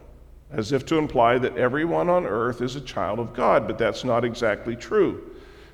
as 0.51 0.71
if 0.71 0.85
to 0.85 0.97
imply 0.97 1.37
that 1.37 1.57
everyone 1.57 2.09
on 2.09 2.25
earth 2.25 2.61
is 2.61 2.75
a 2.75 2.81
child 2.81 3.19
of 3.19 3.33
God, 3.33 3.67
but 3.67 3.77
that's 3.77 4.03
not 4.03 4.23
exactly 4.23 4.75
true. 4.75 5.31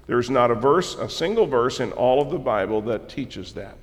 There's 0.07 0.29
not 0.29 0.51
a 0.51 0.55
verse, 0.55 0.95
a 0.95 1.09
single 1.09 1.45
verse 1.45 1.79
in 1.79 1.91
all 1.93 2.21
of 2.21 2.29
the 2.29 2.39
Bible 2.39 2.81
that 2.83 3.07
teaches 3.07 3.53
that. 3.53 3.77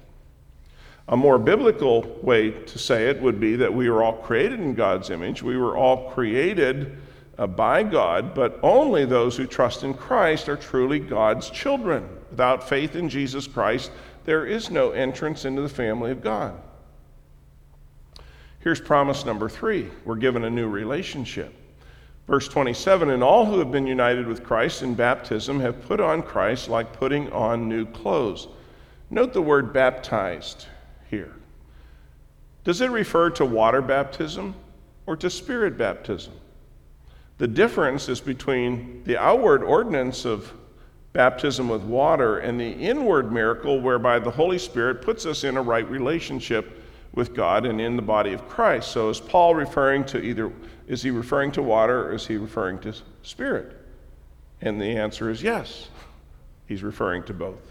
A 1.08 1.16
more 1.16 1.38
biblical 1.38 2.02
way 2.22 2.50
to 2.50 2.78
say 2.78 3.08
it 3.08 3.22
would 3.22 3.40
be 3.40 3.56
that 3.56 3.72
we 3.72 3.88
were 3.88 4.02
all 4.02 4.18
created 4.18 4.60
in 4.60 4.74
God's 4.74 5.10
image. 5.10 5.42
We 5.42 5.56
were 5.56 5.76
all 5.76 6.10
created 6.10 6.98
Uh, 7.40 7.46
by 7.46 7.82
God, 7.82 8.34
but 8.34 8.60
only 8.62 9.06
those 9.06 9.34
who 9.34 9.46
trust 9.46 9.82
in 9.82 9.94
Christ 9.94 10.46
are 10.50 10.58
truly 10.58 10.98
God's 10.98 11.48
children. 11.48 12.06
Without 12.28 12.68
faith 12.68 12.94
in 12.94 13.08
Jesus 13.08 13.46
Christ, 13.46 13.90
there 14.26 14.44
is 14.44 14.70
no 14.70 14.90
entrance 14.90 15.46
into 15.46 15.62
the 15.62 15.68
family 15.70 16.10
of 16.10 16.22
God. 16.22 16.60
Here's 18.58 18.78
promise 18.78 19.24
number 19.24 19.48
three 19.48 19.88
we're 20.04 20.16
given 20.16 20.44
a 20.44 20.50
new 20.50 20.68
relationship. 20.68 21.54
Verse 22.26 22.46
27 22.46 23.08
And 23.08 23.24
all 23.24 23.46
who 23.46 23.58
have 23.58 23.72
been 23.72 23.86
united 23.86 24.26
with 24.26 24.44
Christ 24.44 24.82
in 24.82 24.92
baptism 24.92 25.60
have 25.60 25.80
put 25.86 25.98
on 25.98 26.22
Christ 26.22 26.68
like 26.68 26.92
putting 26.92 27.32
on 27.32 27.70
new 27.70 27.86
clothes. 27.86 28.48
Note 29.08 29.32
the 29.32 29.40
word 29.40 29.72
baptized 29.72 30.66
here. 31.08 31.32
Does 32.64 32.82
it 32.82 32.90
refer 32.90 33.30
to 33.30 33.46
water 33.46 33.80
baptism 33.80 34.54
or 35.06 35.16
to 35.16 35.30
spirit 35.30 35.78
baptism? 35.78 36.34
The 37.40 37.48
difference 37.48 38.10
is 38.10 38.20
between 38.20 39.02
the 39.04 39.16
outward 39.16 39.62
ordinance 39.62 40.26
of 40.26 40.52
baptism 41.14 41.70
with 41.70 41.80
water 41.80 42.36
and 42.36 42.60
the 42.60 42.70
inward 42.70 43.32
miracle 43.32 43.80
whereby 43.80 44.18
the 44.18 44.30
Holy 44.30 44.58
Spirit 44.58 45.00
puts 45.00 45.24
us 45.24 45.42
in 45.42 45.56
a 45.56 45.62
right 45.62 45.88
relationship 45.88 46.82
with 47.14 47.32
God 47.34 47.64
and 47.64 47.80
in 47.80 47.96
the 47.96 48.02
body 48.02 48.34
of 48.34 48.46
Christ. 48.46 48.92
So 48.92 49.08
is 49.08 49.20
Paul 49.20 49.54
referring 49.54 50.04
to 50.04 50.20
either, 50.20 50.52
is 50.86 51.02
he 51.02 51.10
referring 51.10 51.50
to 51.52 51.62
water 51.62 52.10
or 52.10 52.12
is 52.12 52.26
he 52.26 52.36
referring 52.36 52.78
to 52.80 52.92
spirit? 53.22 53.74
And 54.60 54.78
the 54.78 54.98
answer 54.98 55.30
is 55.30 55.42
yes. 55.42 55.88
He's 56.66 56.82
referring 56.82 57.22
to 57.22 57.32
both. 57.32 57.69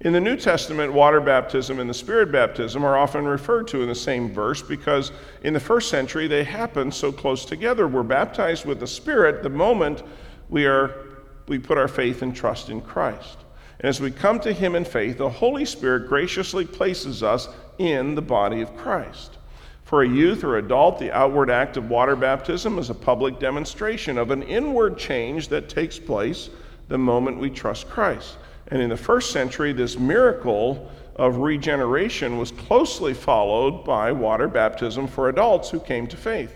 In 0.00 0.12
the 0.12 0.20
New 0.20 0.36
Testament, 0.36 0.92
water 0.92 1.22
baptism 1.22 1.80
and 1.80 1.88
the 1.88 1.94
Spirit 1.94 2.30
baptism 2.30 2.84
are 2.84 2.98
often 2.98 3.24
referred 3.24 3.66
to 3.68 3.80
in 3.80 3.88
the 3.88 3.94
same 3.94 4.30
verse 4.30 4.60
because 4.60 5.10
in 5.42 5.54
the 5.54 5.60
first 5.60 5.88
century 5.88 6.28
they 6.28 6.44
happened 6.44 6.92
so 6.92 7.10
close 7.10 7.46
together. 7.46 7.88
We're 7.88 8.02
baptized 8.02 8.66
with 8.66 8.78
the 8.78 8.86
Spirit 8.86 9.42
the 9.42 9.48
moment 9.48 10.02
we, 10.50 10.66
are, 10.66 11.16
we 11.48 11.58
put 11.58 11.78
our 11.78 11.88
faith 11.88 12.20
and 12.20 12.36
trust 12.36 12.68
in 12.68 12.82
Christ. 12.82 13.38
And 13.80 13.88
as 13.88 13.98
we 13.98 14.10
come 14.10 14.38
to 14.40 14.52
Him 14.52 14.74
in 14.74 14.84
faith, 14.84 15.16
the 15.16 15.30
Holy 15.30 15.64
Spirit 15.64 16.08
graciously 16.08 16.66
places 16.66 17.22
us 17.22 17.48
in 17.78 18.14
the 18.14 18.22
body 18.22 18.60
of 18.60 18.76
Christ. 18.76 19.38
For 19.84 20.02
a 20.02 20.08
youth 20.08 20.44
or 20.44 20.58
adult, 20.58 20.98
the 20.98 21.12
outward 21.12 21.48
act 21.48 21.78
of 21.78 21.88
water 21.88 22.16
baptism 22.16 22.78
is 22.78 22.90
a 22.90 22.94
public 22.94 23.38
demonstration 23.38 24.18
of 24.18 24.30
an 24.30 24.42
inward 24.42 24.98
change 24.98 25.48
that 25.48 25.70
takes 25.70 25.98
place 25.98 26.50
the 26.88 26.98
moment 26.98 27.38
we 27.38 27.48
trust 27.48 27.88
Christ. 27.88 28.36
And 28.68 28.82
in 28.82 28.90
the 28.90 28.96
first 28.96 29.30
century, 29.30 29.72
this 29.72 29.98
miracle 29.98 30.90
of 31.14 31.38
regeneration 31.38 32.36
was 32.36 32.50
closely 32.50 33.14
followed 33.14 33.84
by 33.84 34.12
water 34.12 34.48
baptism 34.48 35.06
for 35.06 35.28
adults 35.28 35.70
who 35.70 35.80
came 35.80 36.06
to 36.08 36.16
faith. 36.16 36.54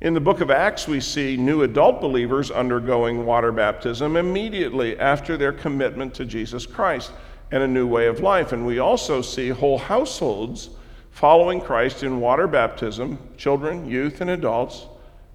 In 0.00 0.12
the 0.12 0.20
book 0.20 0.40
of 0.40 0.50
Acts, 0.50 0.86
we 0.86 1.00
see 1.00 1.36
new 1.36 1.62
adult 1.62 2.00
believers 2.00 2.50
undergoing 2.50 3.24
water 3.24 3.52
baptism 3.52 4.16
immediately 4.16 4.98
after 4.98 5.36
their 5.36 5.52
commitment 5.52 6.12
to 6.14 6.26
Jesus 6.26 6.66
Christ 6.66 7.12
and 7.50 7.62
a 7.62 7.68
new 7.68 7.86
way 7.86 8.06
of 8.06 8.20
life. 8.20 8.52
And 8.52 8.66
we 8.66 8.80
also 8.80 9.22
see 9.22 9.48
whole 9.48 9.78
households 9.78 10.70
following 11.10 11.60
Christ 11.60 12.02
in 12.02 12.20
water 12.20 12.46
baptism, 12.46 13.18
children, 13.38 13.88
youth, 13.88 14.20
and 14.20 14.30
adults, 14.30 14.86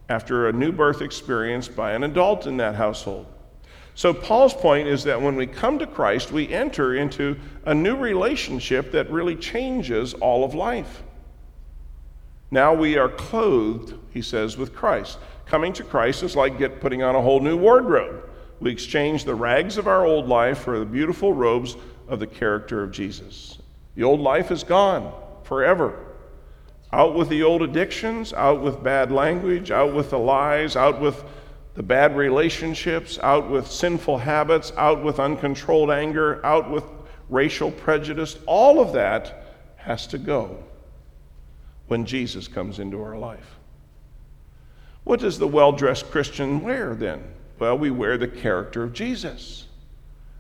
after 0.08 0.48
a 0.48 0.54
new 0.54 0.72
birth 0.72 1.02
experience 1.02 1.68
by 1.68 1.94
an 1.94 2.04
adult 2.04 2.46
in 2.46 2.58
that 2.58 2.76
household. 2.76 3.26
So, 4.00 4.14
Paul's 4.14 4.54
point 4.54 4.88
is 4.88 5.04
that 5.04 5.22
when 5.22 5.36
we 5.36 5.46
come 5.46 5.78
to 5.80 5.86
Christ, 5.86 6.32
we 6.32 6.48
enter 6.48 6.96
into 6.96 7.38
a 7.66 7.76
new 7.76 7.98
relationship 7.98 8.94
that 8.94 9.12
really 9.12 9.36
changes 9.36 10.14
all 10.14 10.46
of 10.46 10.56
life. 10.56 11.04
Now 12.50 12.74
we 12.74 12.98
are 12.98 13.10
clothed, 13.10 13.96
he 14.12 14.22
says, 14.22 14.56
with 14.56 14.74
Christ. 14.74 15.20
Coming 15.46 15.74
to 15.74 15.84
Christ 15.84 16.24
is 16.24 16.38
like 16.38 16.58
get, 16.58 16.80
putting 16.80 17.04
on 17.04 17.14
a 17.14 17.22
whole 17.22 17.42
new 17.42 17.58
wardrobe. 17.58 18.24
We 18.62 18.72
exchange 18.72 19.26
the 19.26 19.36
rags 19.36 19.78
of 19.78 19.86
our 19.86 20.06
old 20.06 20.30
life 20.30 20.60
for 20.60 20.80
the 20.80 20.86
beautiful 20.86 21.34
robes 21.34 21.76
of 22.08 22.22
the 22.22 22.28
character 22.28 22.82
of 22.82 22.92
Jesus. 22.92 23.58
The 23.96 24.04
old 24.04 24.22
life 24.22 24.50
is 24.50 24.64
gone 24.64 25.12
forever. 25.44 26.06
Out 26.94 27.16
with 27.16 27.28
the 27.28 27.44
old 27.44 27.64
addictions, 27.64 28.32
out 28.32 28.62
with 28.62 28.82
bad 28.82 29.12
language, 29.12 29.72
out 29.72 29.94
with 29.94 30.10
the 30.10 30.20
lies, 30.20 30.78
out 30.78 31.02
with 31.02 31.22
the 31.76 31.84
bad 31.84 32.18
relationships, 32.18 33.20
out 33.22 33.50
with 33.50 33.68
sinful 33.68 34.18
habits, 34.18 34.74
out 34.78 35.04
with 35.04 35.20
uncontrolled 35.20 35.92
anger, 35.92 36.46
out 36.46 36.70
with 36.70 36.84
racial 37.30 37.72
prejudice. 37.72 38.38
All 38.46 38.80
of 38.80 38.94
that 38.94 39.46
has 39.78 40.08
to 40.08 40.18
go 40.18 40.64
when 41.88 42.06
Jesus 42.06 42.48
comes 42.48 42.80
into 42.80 43.02
our 43.02 43.18
life. 43.18 43.56
What 45.04 45.20
does 45.20 45.40
the 45.40 45.48
well 45.48 45.72
dressed 45.72 46.12
Christian 46.12 46.62
wear 46.62 46.94
then? 46.96 47.24
Well, 47.58 47.78
we 47.78 47.92
wear 47.92 48.18
the 48.18 48.28
character 48.28 48.84
of 48.84 48.94
Jesus. 48.94 49.66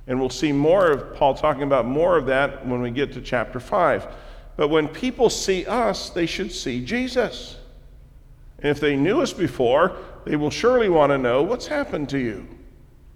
And 0.07 0.19
we'll 0.19 0.29
see 0.29 0.51
more 0.51 0.91
of 0.91 1.15
Paul 1.15 1.35
talking 1.35 1.63
about 1.63 1.85
more 1.85 2.17
of 2.17 2.25
that 2.27 2.65
when 2.65 2.81
we 2.81 2.91
get 2.91 3.13
to 3.13 3.21
chapter 3.21 3.59
5. 3.59 4.07
But 4.57 4.69
when 4.69 4.87
people 4.87 5.29
see 5.29 5.65
us, 5.65 6.09
they 6.09 6.25
should 6.25 6.51
see 6.51 6.83
Jesus. 6.83 7.57
And 8.57 8.69
if 8.69 8.79
they 8.79 8.95
knew 8.95 9.21
us 9.21 9.31
before, 9.31 9.95
they 10.25 10.35
will 10.35 10.49
surely 10.49 10.89
want 10.89 11.11
to 11.11 11.17
know 11.17 11.43
what's 11.43 11.67
happened 11.67 12.09
to 12.09 12.19
you. 12.19 12.47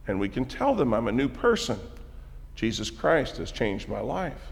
And 0.07 0.19
we 0.19 0.29
can 0.29 0.45
tell 0.45 0.75
them, 0.75 0.93
I'm 0.93 1.07
a 1.07 1.12
new 1.12 1.29
person. 1.29 1.79
Jesus 2.55 2.89
Christ 2.89 3.38
has 3.38 3.51
changed 3.51 3.88
my 3.88 4.00
life. 4.00 4.51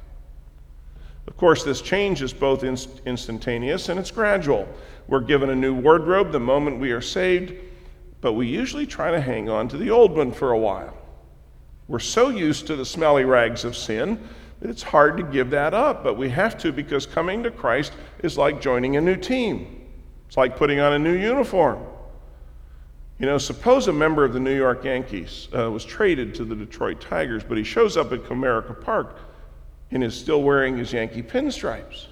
Of 1.28 1.38
course, 1.38 1.64
this 1.64 1.82
change 1.82 2.22
is 2.22 2.34
both 2.34 2.64
inst- 2.64 3.02
instantaneous 3.06 3.90
and 3.90 4.00
it's 4.00 4.12
gradual. 4.12 4.68
We're 5.08 5.22
given 5.22 5.50
a 5.50 5.56
new 5.56 5.74
wardrobe 5.74 6.32
the 6.32 6.40
moment 6.40 6.80
we 6.80 6.92
are 6.92 7.02
saved, 7.02 7.54
but 8.22 8.34
we 8.34 8.48
usually 8.48 8.86
try 8.86 9.12
to 9.12 9.22
hang 9.22 9.50
on 9.50 9.68
to 9.70 9.78
the 9.78 9.92
old 9.92 10.16
one 10.16 10.32
for 10.32 10.52
a 10.52 10.58
while. 10.58 10.98
We're 11.88 12.00
so 12.00 12.30
used 12.30 12.68
to 12.68 12.76
the 12.76 12.86
smelly 12.86 13.26
rags 13.26 13.66
of 13.66 13.76
sin 13.76 14.28
that 14.62 14.70
it's 14.70 14.84
hard 14.84 15.18
to 15.18 15.24
give 15.24 15.50
that 15.52 15.74
up, 15.74 16.04
but 16.04 16.18
we 16.18 16.30
have 16.30 16.58
to 16.60 16.72
because 16.72 17.06
coming 17.06 17.44
to 17.44 17.52
Christ 17.52 17.94
is 18.24 18.38
like 18.38 18.62
joining 18.62 18.96
a 18.96 19.02
new 19.02 19.16
team. 19.16 19.90
It's 20.28 20.38
like 20.38 20.56
putting 20.56 20.80
on 20.80 20.94
a 20.94 21.00
new 21.00 21.14
uniform. 21.14 21.84
You 23.22 23.28
know, 23.28 23.38
suppose 23.38 23.88
a 23.88 23.94
member 23.94 24.26
of 24.26 24.34
the 24.34 24.40
New 24.40 24.56
York 24.56 24.84
Yankees 24.84 25.48
uh, 25.56 25.70
was 25.70 25.86
traded 25.86 26.34
to 26.34 26.44
the 26.44 26.56
Detroit 26.56 27.00
Tigers, 27.00 27.44
but 27.44 27.56
he 27.56 27.64
shows 27.64 27.96
up 27.96 28.12
at 28.12 28.24
Comerica 28.24 28.82
Park 28.82 29.16
and 29.92 30.04
is 30.04 30.20
still 30.20 30.42
wearing 30.42 30.76
his 30.76 30.92
Yankee 30.92 31.22
pinstripes. 31.22 32.08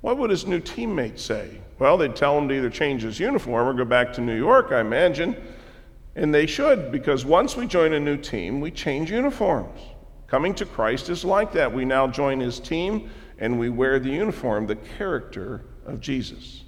What 0.00 0.16
would 0.16 0.30
his 0.30 0.46
new 0.46 0.60
teammates 0.60 1.22
say? 1.22 1.60
Well, 1.78 1.98
they'd 1.98 2.16
tell 2.16 2.38
him 2.38 2.48
to 2.48 2.54
either 2.54 2.70
change 2.70 3.02
his 3.02 3.20
uniform 3.20 3.68
or 3.68 3.74
go 3.74 3.84
back 3.84 4.14
to 4.14 4.22
New 4.22 4.38
York, 4.38 4.72
I 4.72 4.80
imagine. 4.80 5.36
And 6.14 6.34
they 6.34 6.46
should, 6.46 6.90
because 6.90 7.26
once 7.26 7.54
we 7.54 7.66
join 7.66 7.92
a 7.92 8.00
new 8.00 8.16
team, 8.16 8.62
we 8.62 8.70
change 8.70 9.10
uniforms. 9.10 9.78
Coming 10.26 10.54
to 10.54 10.64
Christ 10.64 11.10
is 11.10 11.22
like 11.22 11.52
that. 11.52 11.70
We 11.70 11.84
now 11.84 12.06
join 12.06 12.40
his 12.40 12.60
team 12.60 13.10
and 13.38 13.60
we 13.60 13.68
wear 13.68 13.98
the 13.98 14.08
uniform, 14.08 14.68
the 14.68 14.76
character 14.76 15.66
of 15.84 16.00
Jesus, 16.00 16.64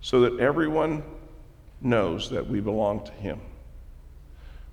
so 0.00 0.22
that 0.22 0.40
everyone 0.40 1.04
knows 1.84 2.30
that 2.30 2.48
we 2.48 2.60
belong 2.60 3.04
to 3.04 3.12
him. 3.12 3.40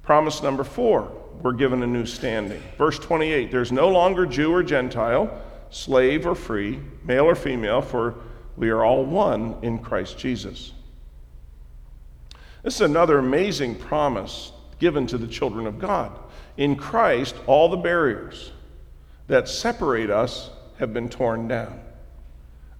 Promise 0.03 0.41
number 0.41 0.63
four, 0.63 1.11
we're 1.41 1.53
given 1.53 1.83
a 1.83 1.87
new 1.87 2.05
standing. 2.05 2.61
Verse 2.77 2.99
28 2.99 3.51
there's 3.51 3.71
no 3.71 3.89
longer 3.89 4.25
Jew 4.25 4.53
or 4.53 4.63
Gentile, 4.63 5.41
slave 5.69 6.25
or 6.25 6.35
free, 6.35 6.79
male 7.03 7.25
or 7.25 7.35
female, 7.35 7.81
for 7.81 8.15
we 8.57 8.69
are 8.69 8.83
all 8.83 9.05
one 9.05 9.55
in 9.61 9.79
Christ 9.79 10.17
Jesus. 10.17 10.73
This 12.63 12.75
is 12.75 12.81
another 12.81 13.19
amazing 13.19 13.75
promise 13.75 14.51
given 14.79 15.07
to 15.07 15.17
the 15.17 15.27
children 15.27 15.65
of 15.65 15.79
God. 15.79 16.11
In 16.57 16.75
Christ, 16.75 17.35
all 17.47 17.69
the 17.69 17.77
barriers 17.77 18.51
that 19.27 19.47
separate 19.47 20.09
us 20.09 20.49
have 20.77 20.93
been 20.93 21.07
torn 21.07 21.47
down. 21.47 21.79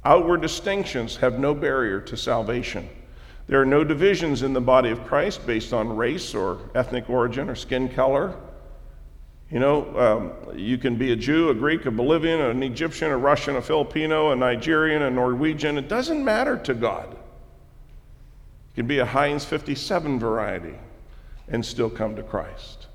Outward 0.03 0.41
distinctions 0.41 1.17
have 1.17 1.39
no 1.39 1.53
barrier 1.53 2.01
to 2.01 2.17
salvation. 2.17 2.89
There 3.49 3.59
are 3.59 3.65
no 3.65 3.83
divisions 3.83 4.43
in 4.43 4.53
the 4.53 4.61
body 4.61 4.91
of 4.91 5.03
Christ 5.07 5.47
based 5.47 5.73
on 5.73 5.97
race 5.97 6.35
or 6.35 6.59
ethnic 6.75 7.09
origin 7.09 7.49
or 7.49 7.55
skin 7.55 7.89
color. 7.89 8.35
You 9.49 9.57
know, 9.57 9.97
um, 9.97 10.55
you 10.55 10.77
can 10.77 10.97
be 10.97 11.13
a 11.13 11.15
Jew, 11.15 11.49
a 11.49 11.55
Greek, 11.55 11.87
a 11.87 11.91
Bolivian, 11.91 12.39
an 12.39 12.61
Egyptian, 12.61 13.09
a 13.09 13.17
Russian, 13.17 13.55
a 13.55 13.61
Filipino, 13.63 14.29
a 14.29 14.35
Nigerian, 14.35 15.01
a 15.01 15.09
Norwegian. 15.09 15.79
It 15.79 15.87
doesn't 15.87 16.23
matter 16.23 16.57
to 16.57 16.75
God. 16.75 17.09
You 17.09 18.75
can 18.75 18.85
be 18.85 18.99
a 18.99 19.05
Heinz 19.05 19.45
57 19.45 20.19
variety 20.19 20.75
and 21.47 21.65
still 21.65 21.89
come 21.89 22.15
to 22.17 22.21
Christ. 22.21 22.85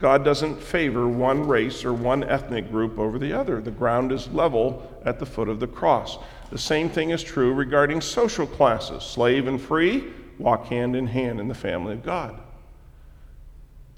God 0.00 0.24
doesn't 0.24 0.60
favor 0.60 1.06
one 1.06 1.46
race 1.46 1.84
or 1.84 1.92
one 1.92 2.24
ethnic 2.24 2.68
group 2.68 2.98
over 2.98 3.16
the 3.16 3.32
other. 3.32 3.60
The 3.60 3.70
ground 3.70 4.10
is 4.10 4.26
level 4.30 5.00
at 5.04 5.20
the 5.20 5.26
foot 5.26 5.48
of 5.48 5.60
the 5.60 5.68
cross. 5.68 6.18
The 6.50 6.58
same 6.58 6.88
thing 6.88 7.10
is 7.10 7.22
true 7.22 7.52
regarding 7.52 8.00
social 8.00 8.46
classes. 8.46 9.02
Slave 9.02 9.46
and 9.46 9.60
free 9.60 10.12
walk 10.38 10.66
hand 10.66 10.96
in 10.96 11.06
hand 11.06 11.40
in 11.40 11.48
the 11.48 11.54
family 11.54 11.94
of 11.94 12.02
God. 12.02 12.40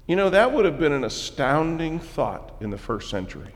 You 0.07 0.15
know, 0.15 0.29
that 0.29 0.53
would 0.53 0.65
have 0.65 0.79
been 0.79 0.93
an 0.93 1.03
astounding 1.03 1.99
thought 1.99 2.55
in 2.61 2.69
the 2.69 2.77
first 2.77 3.09
century. 3.09 3.53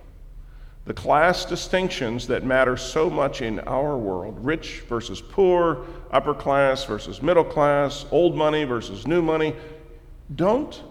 The 0.86 0.94
class 0.94 1.46
distinctions 1.46 2.28
that 2.28 2.44
matter 2.44 2.76
so 2.76 3.10
much 3.10 3.42
in 3.42 3.60
our 3.62 3.98
world 3.98 4.44
rich 4.44 4.84
versus 4.90 5.22
poor, 5.22 5.86
upper 6.12 6.34
class 6.34 6.84
versus 6.84 7.22
middle 7.22 7.44
class, 7.44 8.06
old 8.12 8.36
money 8.36 8.64
versus 8.64 9.08
new 9.08 9.22
money 9.22 9.56
don't 10.36 10.82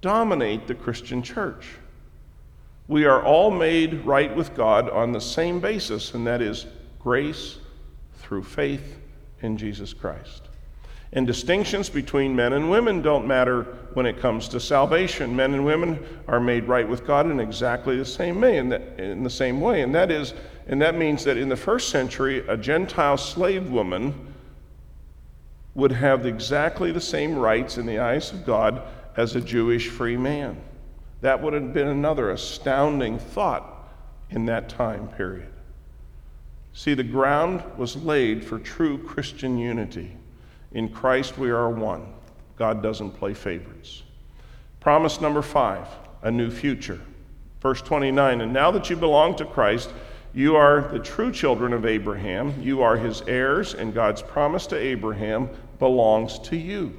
dominate 0.00 0.66
the 0.66 0.74
Christian 0.74 1.22
church. 1.22 1.66
We 2.88 3.04
are 3.04 3.22
all 3.22 3.50
made 3.50 4.04
right 4.04 4.34
with 4.34 4.54
God 4.54 4.90
on 4.90 5.12
the 5.12 5.20
same 5.20 5.60
basis, 5.60 6.12
and 6.12 6.26
that 6.26 6.42
is 6.42 6.66
grace 7.00 7.58
through 8.14 8.44
faith 8.44 8.98
in 9.42 9.56
Jesus 9.56 9.92
Christ. 9.92 10.42
And 11.12 11.26
distinctions 11.26 11.88
between 11.88 12.36
men 12.36 12.52
and 12.52 12.70
women 12.70 13.02
don't 13.02 13.26
matter 13.26 13.62
when 13.94 14.06
it 14.06 14.20
comes 14.20 14.46
to 14.48 14.60
salvation. 14.60 15.34
Men 15.34 15.54
and 15.54 15.64
women 15.64 15.98
are 16.28 16.38
made 16.38 16.68
right 16.68 16.88
with 16.88 17.04
God 17.04 17.28
in 17.28 17.40
exactly 17.40 17.96
the 17.96 18.04
same 18.04 18.40
way, 18.40 18.58
in, 18.58 18.68
the, 18.68 19.02
in 19.02 19.24
the 19.24 19.30
same 19.30 19.60
way. 19.60 19.82
And 19.82 19.92
that 19.94 20.12
is, 20.12 20.34
and 20.68 20.80
that 20.80 20.96
means 20.96 21.24
that 21.24 21.36
in 21.36 21.48
the 21.48 21.56
first 21.56 21.88
century, 21.88 22.46
a 22.46 22.56
Gentile 22.56 23.16
slave 23.16 23.70
woman 23.70 24.14
would 25.74 25.90
have 25.90 26.26
exactly 26.26 26.92
the 26.92 27.00
same 27.00 27.36
rights 27.36 27.76
in 27.76 27.86
the 27.86 27.98
eyes 27.98 28.30
of 28.32 28.46
God 28.46 28.82
as 29.16 29.34
a 29.34 29.40
Jewish 29.40 29.88
free 29.88 30.16
man. 30.16 30.56
That 31.22 31.42
would 31.42 31.54
have 31.54 31.74
been 31.74 31.88
another 31.88 32.30
astounding 32.30 33.18
thought 33.18 33.88
in 34.30 34.46
that 34.46 34.68
time 34.68 35.08
period. 35.08 35.52
See, 36.72 36.94
the 36.94 37.02
ground 37.02 37.62
was 37.76 37.96
laid 37.96 38.44
for 38.44 38.58
true 38.58 38.98
Christian 38.98 39.58
unity. 39.58 40.16
In 40.72 40.88
Christ, 40.88 41.36
we 41.36 41.50
are 41.50 41.68
one. 41.68 42.06
God 42.56 42.82
doesn't 42.82 43.12
play 43.12 43.34
favorites. 43.34 44.02
Promise 44.80 45.20
number 45.20 45.42
five 45.42 45.86
a 46.22 46.30
new 46.30 46.50
future. 46.50 47.00
Verse 47.60 47.82
29 47.82 48.40
And 48.40 48.52
now 48.52 48.70
that 48.70 48.90
you 48.90 48.96
belong 48.96 49.36
to 49.36 49.44
Christ, 49.44 49.90
you 50.32 50.56
are 50.56 50.88
the 50.92 50.98
true 50.98 51.32
children 51.32 51.72
of 51.72 51.84
Abraham. 51.84 52.54
You 52.60 52.82
are 52.82 52.96
his 52.96 53.22
heirs, 53.22 53.74
and 53.74 53.92
God's 53.92 54.22
promise 54.22 54.66
to 54.68 54.76
Abraham 54.76 55.48
belongs 55.78 56.38
to 56.40 56.56
you. 56.56 56.98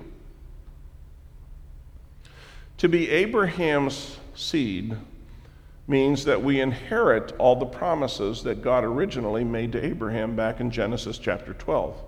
To 2.77 2.89
be 2.89 3.10
Abraham's 3.10 4.17
seed 4.36 4.97
means 5.91 6.25
that 6.25 6.41
we 6.41 6.60
inherit 6.60 7.34
all 7.38 7.56
the 7.56 7.65
promises 7.65 8.41
that 8.41 8.63
God 8.63 8.84
originally 8.84 9.43
made 9.43 9.73
to 9.73 9.86
Abraham 9.86 10.36
back 10.36 10.60
in 10.60 10.71
Genesis 10.71 11.19
chapter 11.19 11.54
12. 11.54 12.01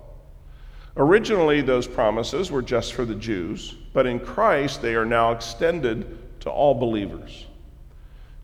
Originally, 0.96 1.60
those 1.60 1.86
promises 1.86 2.50
were 2.50 2.62
just 2.62 2.94
for 2.94 3.04
the 3.04 3.14
Jews, 3.14 3.74
but 3.92 4.06
in 4.06 4.18
Christ, 4.18 4.80
they 4.80 4.94
are 4.94 5.04
now 5.04 5.32
extended 5.32 6.40
to 6.40 6.50
all 6.50 6.74
believers. 6.74 7.46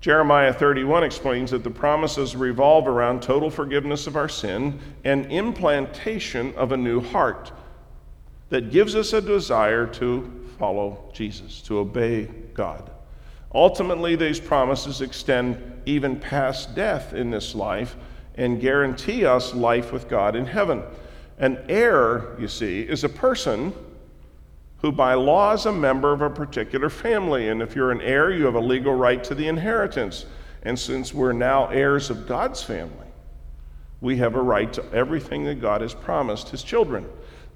Jeremiah 0.01 0.53
31 0.53 1.05
explains 1.05 1.51
that 1.51 1.65
the 1.65 1.71
promises 1.71 2.37
revolve 2.37 2.87
around 2.87 3.23
total 3.23 3.51
forgiveness 3.51 4.07
of 4.07 4.17
our 4.17 4.29
sin 4.29 4.79
and 5.05 5.27
implantation 5.27 6.55
of 6.55 6.73
a 6.73 6.77
new 6.77 7.01
heart 7.01 7.53
that 8.51 8.71
gives 8.71 8.95
us 8.95 9.13
a 9.13 9.21
desire 9.21 9.87
to 9.87 10.49
follow 10.59 11.11
Jesus, 11.13 11.63
to 11.63 11.79
obey 11.79 12.25
God. 12.53 12.91
Ultimately, 13.55 14.17
these 14.17 14.39
promises 14.39 15.01
extend 15.01 15.83
even 15.87 16.19
past 16.19 16.75
death 16.75 17.13
in 17.15 17.31
this 17.31 17.55
life 17.55 17.97
and 18.37 18.61
guarantee 18.61 19.27
us 19.27 19.55
life 19.55 19.93
with 19.93 20.09
God 20.09 20.37
in 20.37 20.47
heaven. 20.47 20.83
An 21.39 21.59
heir, 21.69 22.37
you 22.39 22.49
see, 22.49 22.83
is 22.83 23.03
a 23.03 23.09
person 23.09 23.73
who 24.83 24.93
by 24.93 25.15
law 25.15 25.53
is 25.53 25.67
a 25.67 25.73
member 25.73 26.13
of 26.13 26.23
a 26.23 26.31
particular 26.31 26.89
family. 26.89 27.49
And 27.49 27.61
if 27.61 27.75
you're 27.75 27.91
an 27.91 28.01
heir, 28.01 28.31
you 28.31 28.45
have 28.45 28.55
a 28.55 28.61
legal 28.61 28.95
right 28.95 29.23
to 29.25 29.35
the 29.35 29.49
inheritance. 29.49 30.27
And 30.63 30.79
since 30.79 31.13
we're 31.13 31.33
now 31.33 31.67
heirs 31.69 32.11
of 32.11 32.29
God's 32.29 32.63
family, 32.63 33.07
we 34.01 34.17
have 34.19 34.37
a 34.37 34.43
right 34.43 34.73
to 34.73 34.85
everything 34.93 35.45
that 35.45 35.61
God 35.61 35.81
has 35.81 35.93
promised 35.93 36.51
his 36.51 36.63
children. 36.63 37.07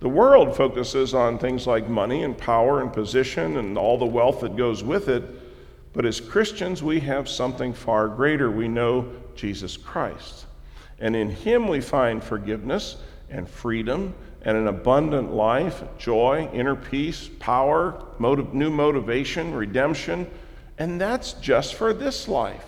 The 0.00 0.09
world 0.09 0.57
focuses 0.57 1.14
on 1.14 1.38
things 1.38 1.66
like 1.66 1.88
money 1.88 2.24
and 2.24 2.37
power 2.37 2.83
and 2.83 2.92
position 2.92 3.57
and 3.57 3.78
all 3.78 3.96
the 3.96 4.04
wealth 4.04 4.40
that 4.40 4.57
goes 4.57 4.83
with 4.83 5.09
it. 5.09 5.24
But 5.94 6.04
as 6.04 6.20
Christians, 6.20 6.83
we 6.83 7.00
have 7.00 7.28
something 7.28 7.72
far 7.72 8.09
greater. 8.09 8.50
We 8.50 8.68
know 8.68 9.11
Jesus 9.37 9.76
Christ. 9.76 10.46
And 10.98 11.16
in 11.16 11.30
Him 11.30 11.68
we 11.68 11.80
find 11.80 12.22
forgiveness 12.22 12.96
and 13.30 13.48
freedom 13.48 14.14
and 14.42 14.57
an 14.57 14.66
abundant 14.66 15.33
life, 15.33 15.83
joy, 15.96 16.50
inner 16.52 16.76
peace, 16.76 17.30
power, 17.38 18.04
motive, 18.18 18.52
new 18.52 18.70
motivation, 18.70 19.54
redemption. 19.54 20.26
And 20.78 21.00
that's 21.00 21.33
just 21.35 21.74
for 21.74 21.94
this 21.94 22.28
life. 22.28 22.66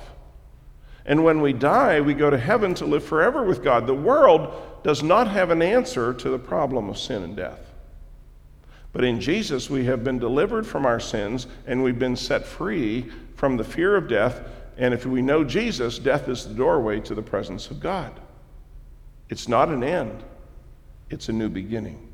And 1.05 1.23
when 1.23 1.41
we 1.41 1.53
die, 1.53 2.01
we 2.01 2.15
go 2.15 2.31
to 2.31 2.39
heaven 2.39 2.75
to 2.75 2.87
live 2.87 3.05
forever 3.05 3.45
with 3.45 3.63
God. 3.63 3.87
The 3.87 3.95
world 3.95 4.83
does 4.83 5.03
not 5.03 5.29
have 5.29 5.51
an 5.51 5.63
answer 5.63 6.15
to 6.15 6.31
the 6.31 6.39
problem 6.39 6.89
of 6.89 6.99
sin 6.99 7.23
and 7.23 7.37
death. 7.37 7.66
But 8.97 9.05
in 9.05 9.21
Jesus, 9.21 9.69
we 9.69 9.85
have 9.85 10.03
been 10.05 10.19
delivered 10.19 10.67
from 10.67 10.87
our 10.87 10.99
sins 10.99 11.49
and 11.67 11.83
we've 11.83 11.99
been 11.99 12.17
set 12.17 12.47
free 12.47 13.13
from 13.35 13.59
the 13.59 13.63
fear 13.63 13.95
of 13.95 14.09
death. 14.09 14.41
And 14.79 14.95
if 14.95 15.05
we 15.05 15.21
know 15.21 15.45
Jesus, 15.45 15.99
death 15.99 16.31
is 16.31 16.49
the 16.49 16.55
doorway 16.55 17.01
to 17.01 17.15
the 17.15 17.21
presence 17.21 17.71
of 17.71 17.79
God. 17.79 18.19
It's 19.29 19.49
not 19.49 19.69
an 19.69 19.85
end, 19.85 20.25
it's 21.11 21.29
a 21.29 21.33
new 21.35 21.51
beginning. 21.51 22.11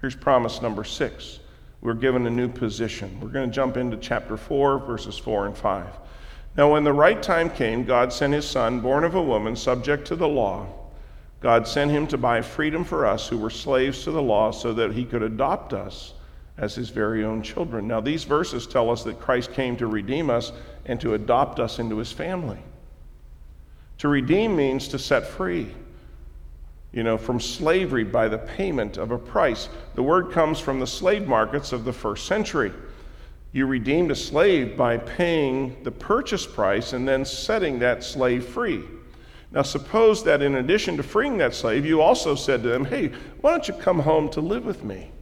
Here's 0.00 0.16
promise 0.16 0.60
number 0.60 0.82
six 0.82 1.38
we're 1.80 1.94
given 1.94 2.26
a 2.26 2.30
new 2.30 2.48
position. 2.48 3.20
We're 3.20 3.28
going 3.28 3.48
to 3.48 3.54
jump 3.54 3.76
into 3.76 3.96
chapter 3.98 4.36
4, 4.36 4.80
verses 4.80 5.16
4 5.16 5.46
and 5.46 5.56
5. 5.56 5.86
Now, 6.56 6.72
when 6.72 6.82
the 6.82 6.92
right 6.92 7.22
time 7.22 7.50
came, 7.50 7.84
God 7.84 8.12
sent 8.12 8.32
his 8.32 8.48
son, 8.48 8.80
born 8.80 9.04
of 9.04 9.14
a 9.14 9.22
woman, 9.22 9.54
subject 9.54 10.08
to 10.08 10.16
the 10.16 10.26
law 10.26 10.66
God 11.44 11.68
sent 11.68 11.90
him 11.90 12.06
to 12.06 12.16
buy 12.16 12.40
freedom 12.40 12.84
for 12.84 13.04
us 13.04 13.28
who 13.28 13.36
were 13.36 13.50
slaves 13.50 14.02
to 14.04 14.10
the 14.10 14.22
law 14.22 14.50
so 14.50 14.72
that 14.72 14.92
he 14.92 15.04
could 15.04 15.22
adopt 15.22 15.74
us 15.74 16.14
as 16.56 16.74
his 16.74 16.88
very 16.88 17.22
own 17.22 17.42
children. 17.42 17.86
Now, 17.86 18.00
these 18.00 18.24
verses 18.24 18.66
tell 18.66 18.88
us 18.88 19.04
that 19.04 19.20
Christ 19.20 19.52
came 19.52 19.76
to 19.76 19.86
redeem 19.86 20.30
us 20.30 20.52
and 20.86 20.98
to 21.02 21.12
adopt 21.12 21.60
us 21.60 21.78
into 21.78 21.98
his 21.98 22.10
family. 22.10 22.56
To 23.98 24.08
redeem 24.08 24.56
means 24.56 24.88
to 24.88 24.98
set 24.98 25.26
free, 25.26 25.74
you 26.92 27.02
know, 27.02 27.18
from 27.18 27.38
slavery 27.38 28.04
by 28.04 28.26
the 28.26 28.38
payment 28.38 28.96
of 28.96 29.10
a 29.10 29.18
price. 29.18 29.68
The 29.96 30.02
word 30.02 30.32
comes 30.32 30.60
from 30.60 30.80
the 30.80 30.86
slave 30.86 31.28
markets 31.28 31.72
of 31.72 31.84
the 31.84 31.92
first 31.92 32.26
century. 32.26 32.72
You 33.52 33.66
redeemed 33.66 34.10
a 34.10 34.16
slave 34.16 34.78
by 34.78 34.96
paying 34.96 35.82
the 35.82 35.92
purchase 35.92 36.46
price 36.46 36.94
and 36.94 37.06
then 37.06 37.26
setting 37.26 37.80
that 37.80 38.02
slave 38.02 38.46
free. 38.46 38.82
Now, 39.54 39.62
suppose 39.62 40.24
that 40.24 40.42
in 40.42 40.56
addition 40.56 40.96
to 40.96 41.04
freeing 41.04 41.38
that 41.38 41.54
slave, 41.54 41.86
you 41.86 42.02
also 42.02 42.34
said 42.34 42.64
to 42.64 42.68
them, 42.68 42.84
Hey, 42.84 43.12
why 43.40 43.52
don't 43.52 43.68
you 43.68 43.74
come 43.74 44.00
home 44.00 44.28
to 44.30 44.40
live 44.40 44.64
with 44.64 44.82
me? 44.82 45.12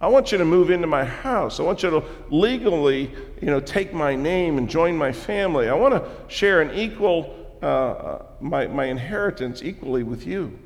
I 0.00 0.06
want 0.06 0.30
you 0.30 0.38
to 0.38 0.44
move 0.44 0.70
into 0.70 0.86
my 0.86 1.04
house. 1.04 1.58
I 1.58 1.64
want 1.64 1.82
you 1.82 1.90
to 1.90 2.04
legally, 2.30 3.10
you 3.42 3.48
know, 3.48 3.58
take 3.58 3.92
my 3.92 4.14
name 4.14 4.56
and 4.56 4.70
join 4.70 4.96
my 4.96 5.10
family. 5.10 5.68
I 5.68 5.74
want 5.74 5.94
to 5.94 6.08
share 6.32 6.60
an 6.60 6.78
equal, 6.78 7.56
uh, 7.60 7.66
uh, 7.66 8.26
my, 8.40 8.68
my 8.68 8.84
inheritance 8.84 9.64
equally 9.64 10.04
with 10.04 10.24
you. 10.24 10.56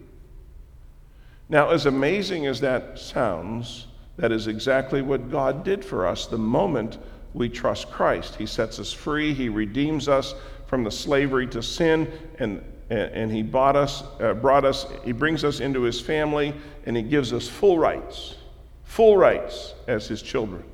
Now, 1.49 1.71
as 1.71 1.87
amazing 1.87 2.47
as 2.47 2.61
that 2.61 2.99
sounds, 2.99 3.87
that 4.19 4.31
is 4.31 4.47
exactly 4.47 5.01
what 5.01 5.31
God 5.31 5.65
did 5.65 5.83
for 5.83 6.07
us 6.07 6.27
the 6.27 6.37
moment 6.37 6.99
we 7.33 7.49
trust 7.49 7.91
Christ. 7.91 8.37
He 8.37 8.45
sets 8.45 8.79
us 8.79 8.93
free, 8.93 9.33
He 9.33 9.49
redeems 9.49 10.07
us, 10.07 10.35
from 10.73 10.85
the 10.85 10.91
slavery 10.91 11.47
to 11.47 11.63
sin, 11.63 12.11
and, 12.39 12.65
and 12.89 13.31
he 13.31 13.43
bought 13.43 13.77
us, 13.77 14.05
uh, 14.21 14.33
brought 14.33 14.65
us, 14.65 14.87
he 15.05 15.13
brings 15.13 15.45
us 15.45 15.61
into 15.61 15.83
his 15.83 16.01
family, 16.01 16.55
and 16.87 16.97
he 16.97 17.03
gives 17.03 17.35
us 17.35 17.47
full 17.47 17.79
rights, 17.79 18.37
full 18.83 19.19
rights 19.19 19.75
as 19.87 20.09
his 20.09 20.23
children. 20.23 20.65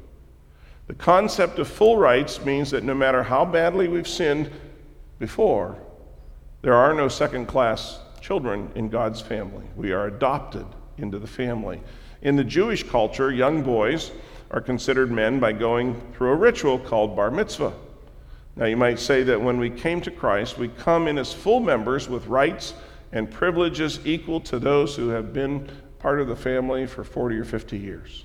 The 0.87 0.95
concept 0.95 1.59
of 1.59 1.67
full 1.67 1.97
rights 1.97 2.45
means 2.45 2.71
that 2.71 2.85
no 2.85 2.95
matter 2.95 3.25
how 3.25 3.45
badly 3.45 3.89
we've 3.89 4.07
sinned 4.07 4.53
before, 5.19 5.77
there 6.63 6.75
are 6.75 6.95
no 6.95 7.09
second 7.09 7.47
class 7.47 7.99
children 8.21 8.71
in 8.77 8.89
God's 8.91 9.21
family. 9.21 9.65
We 9.75 9.91
are 9.91 10.07
adopted 10.07 10.67
into 10.99 11.19
the 11.19 11.27
family. 11.27 11.81
In 12.23 12.37
the 12.37 12.45
Jewish 12.45 12.85
culture, 12.85 13.33
young 13.33 13.65
boys 13.65 14.13
are 14.53 14.61
considered 14.61 15.11
men 15.11 15.41
by 15.41 15.55
going 15.55 16.01
through 16.13 16.31
a 16.31 16.37
ritual 16.37 16.79
called 16.79 17.17
bar 17.17 17.33
mitzvah. 17.33 17.73
Now, 18.59 18.67
you 18.67 18.77
might 18.77 18.99
say 18.99 19.23
that 19.23 19.41
when 19.41 19.59
we 19.59 19.71
came 19.71 20.01
to 20.01 20.11
Christ, 20.11 20.59
we 20.59 20.67
come 20.67 21.07
in 21.07 21.17
as 21.17 21.33
full 21.33 21.61
members 21.61 22.09
with 22.09 22.27
rights 22.27 22.75
and 23.13 23.31
privileges 23.31 24.01
equal 24.05 24.41
to 24.41 24.59
those 24.59 24.97
who 24.97 25.11
have 25.11 25.33
been 25.33 25.71
part 26.01 26.21
of 26.21 26.27
the 26.27 26.35
family 26.35 26.85
for 26.85 27.05
40 27.05 27.39
or 27.39 27.45
50 27.45 27.79
years. 27.79 28.25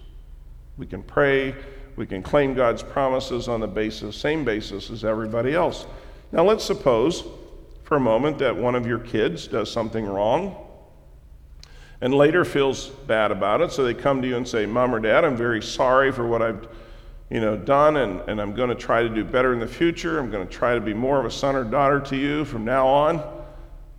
We 0.76 0.88
can 0.88 1.04
pray, 1.04 1.56
we 1.96 2.08
can 2.08 2.24
claim 2.24 2.56
God's 2.56 2.82
promises 2.82 3.48
on 3.48 3.60
the 3.60 3.68
basis, 3.68 4.18
same 4.18 4.44
basis 4.44 4.90
as 4.90 5.06
everybody 5.06 5.54
else. 5.54 5.86
Now, 6.32 6.44
let's 6.44 6.64
suppose 6.64 7.24
for 7.84 7.98
a 7.98 8.00
moment 8.00 8.40
that 8.40 8.58
one 8.58 8.74
of 8.74 8.88
your 8.88 9.00
kids 9.00 9.48
does 9.48 9.72
something 9.72 10.04
wrong 10.04 10.56
and 12.02 12.12
later 12.12 12.44
feels 12.44 12.88
bad 12.88 13.32
about 13.32 13.62
it, 13.62 13.72
so 13.72 13.84
they 13.84 13.94
come 13.94 14.22
to 14.24 14.28
you 14.28 14.36
and 14.36 14.48
say, 14.48 14.66
Mom 14.66 14.96
or 14.96 15.00
Dad, 15.00 15.24
I'm 15.24 15.38
very 15.38 15.62
sorry 15.62 16.12
for 16.12 16.28
what 16.28 16.42
I've 16.42 16.68
you 17.30 17.40
know, 17.40 17.58
done, 17.58 17.98
and, 17.98 18.20
and 18.28 18.42
I'm 18.42 18.54
going 18.54 18.70
to 18.70 18.76
try 18.76 19.02
to 19.02 19.10
do 19.10 19.24
better 19.24 19.54
in 19.54 19.60
the 19.60 19.68
future. 19.68 20.20
I'm 20.20 20.30
going 20.30 20.46
to 20.46 20.54
try 20.54 20.76
to 20.76 20.82
be 20.82 20.94
more 20.94 21.20
of 21.20 21.26
a 21.26 21.32
son 21.32 21.56
or 21.56 21.64
daughter 21.64 22.00
to 22.02 22.16
you 22.16 22.46
from 22.46 22.66
now 22.66 22.88
on. 22.88 23.24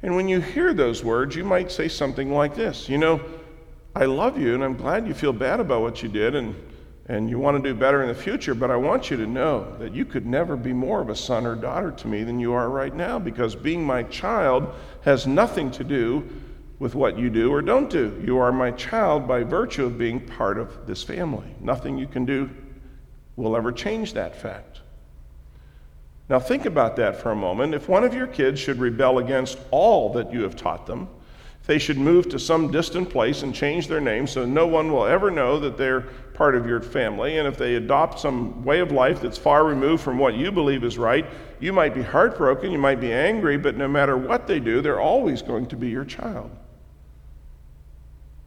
And 0.02 0.14
when 0.14 0.28
you 0.28 0.40
hear 0.40 0.74
those 0.74 1.02
words, 1.02 1.34
you 1.34 1.44
might 1.44 1.72
say 1.72 1.88
something 1.88 2.32
like 2.32 2.54
this 2.54 2.88
You 2.88 2.98
know, 2.98 3.20
I 3.94 4.04
love 4.04 4.38
you, 4.38 4.54
and 4.54 4.62
I'm 4.62 4.76
glad 4.76 5.06
you 5.06 5.14
feel 5.14 5.32
bad 5.32 5.60
about 5.60 5.80
what 5.80 6.02
you 6.02 6.08
did, 6.08 6.34
and, 6.34 6.54
and 7.06 7.28
you 7.30 7.38
want 7.38 7.62
to 7.62 7.72
do 7.72 7.78
better 7.78 8.02
in 8.02 8.08
the 8.08 8.14
future, 8.14 8.54
but 8.54 8.70
I 8.70 8.76
want 8.76 9.10
you 9.10 9.16
to 9.16 9.26
know 9.26 9.74
that 9.78 9.94
you 9.94 10.04
could 10.04 10.26
never 10.26 10.56
be 10.56 10.72
more 10.72 11.00
of 11.00 11.08
a 11.08 11.16
son 11.16 11.46
or 11.46 11.54
daughter 11.54 11.90
to 11.90 12.08
me 12.08 12.22
than 12.22 12.38
you 12.38 12.52
are 12.52 12.68
right 12.68 12.94
now, 12.94 13.18
because 13.18 13.54
being 13.54 13.84
my 13.84 14.02
child 14.04 14.74
has 15.02 15.26
nothing 15.26 15.70
to 15.72 15.84
do 15.84 16.28
with 16.78 16.94
what 16.94 17.18
you 17.18 17.30
do 17.30 17.52
or 17.52 17.62
don't 17.62 17.88
do. 17.88 18.20
You 18.24 18.38
are 18.38 18.52
my 18.52 18.70
child 18.72 19.26
by 19.26 19.42
virtue 19.42 19.86
of 19.86 19.96
being 19.96 20.20
part 20.20 20.58
of 20.58 20.86
this 20.86 21.02
family. 21.02 21.54
Nothing 21.60 21.96
you 21.96 22.06
can 22.06 22.24
do 22.24 22.50
will 23.36 23.56
ever 23.56 23.72
change 23.72 24.14
that 24.14 24.36
fact. 24.36 24.80
Now, 26.28 26.38
think 26.38 26.64
about 26.64 26.96
that 26.96 27.16
for 27.20 27.32
a 27.32 27.36
moment. 27.36 27.74
If 27.74 27.88
one 27.88 28.04
of 28.04 28.14
your 28.14 28.26
kids 28.26 28.58
should 28.58 28.78
rebel 28.78 29.18
against 29.18 29.58
all 29.70 30.12
that 30.14 30.32
you 30.32 30.42
have 30.42 30.56
taught 30.56 30.86
them, 30.86 31.08
they 31.66 31.78
should 31.78 31.98
move 31.98 32.28
to 32.30 32.38
some 32.38 32.70
distant 32.70 33.10
place 33.10 33.42
and 33.42 33.54
change 33.54 33.88
their 33.88 34.00
name 34.00 34.26
so 34.26 34.44
no 34.44 34.66
one 34.66 34.92
will 34.92 35.06
ever 35.06 35.30
know 35.30 35.58
that 35.60 35.78
they're 35.78 36.02
part 36.34 36.54
of 36.54 36.66
your 36.66 36.80
family, 36.80 37.38
and 37.38 37.46
if 37.46 37.56
they 37.56 37.76
adopt 37.76 38.18
some 38.18 38.64
way 38.64 38.80
of 38.80 38.90
life 38.90 39.20
that's 39.20 39.38
far 39.38 39.64
removed 39.64 40.02
from 40.02 40.18
what 40.18 40.34
you 40.34 40.50
believe 40.50 40.82
is 40.82 40.98
right, 40.98 41.24
you 41.60 41.72
might 41.72 41.94
be 41.94 42.02
heartbroken, 42.02 42.70
you 42.70 42.78
might 42.78 43.00
be 43.00 43.12
angry, 43.12 43.56
but 43.56 43.76
no 43.76 43.88
matter 43.88 44.16
what 44.16 44.46
they 44.46 44.60
do, 44.60 44.82
they're 44.82 45.00
always 45.00 45.42
going 45.42 45.66
to 45.66 45.76
be 45.76 45.88
your 45.88 46.04
child. 46.04 46.50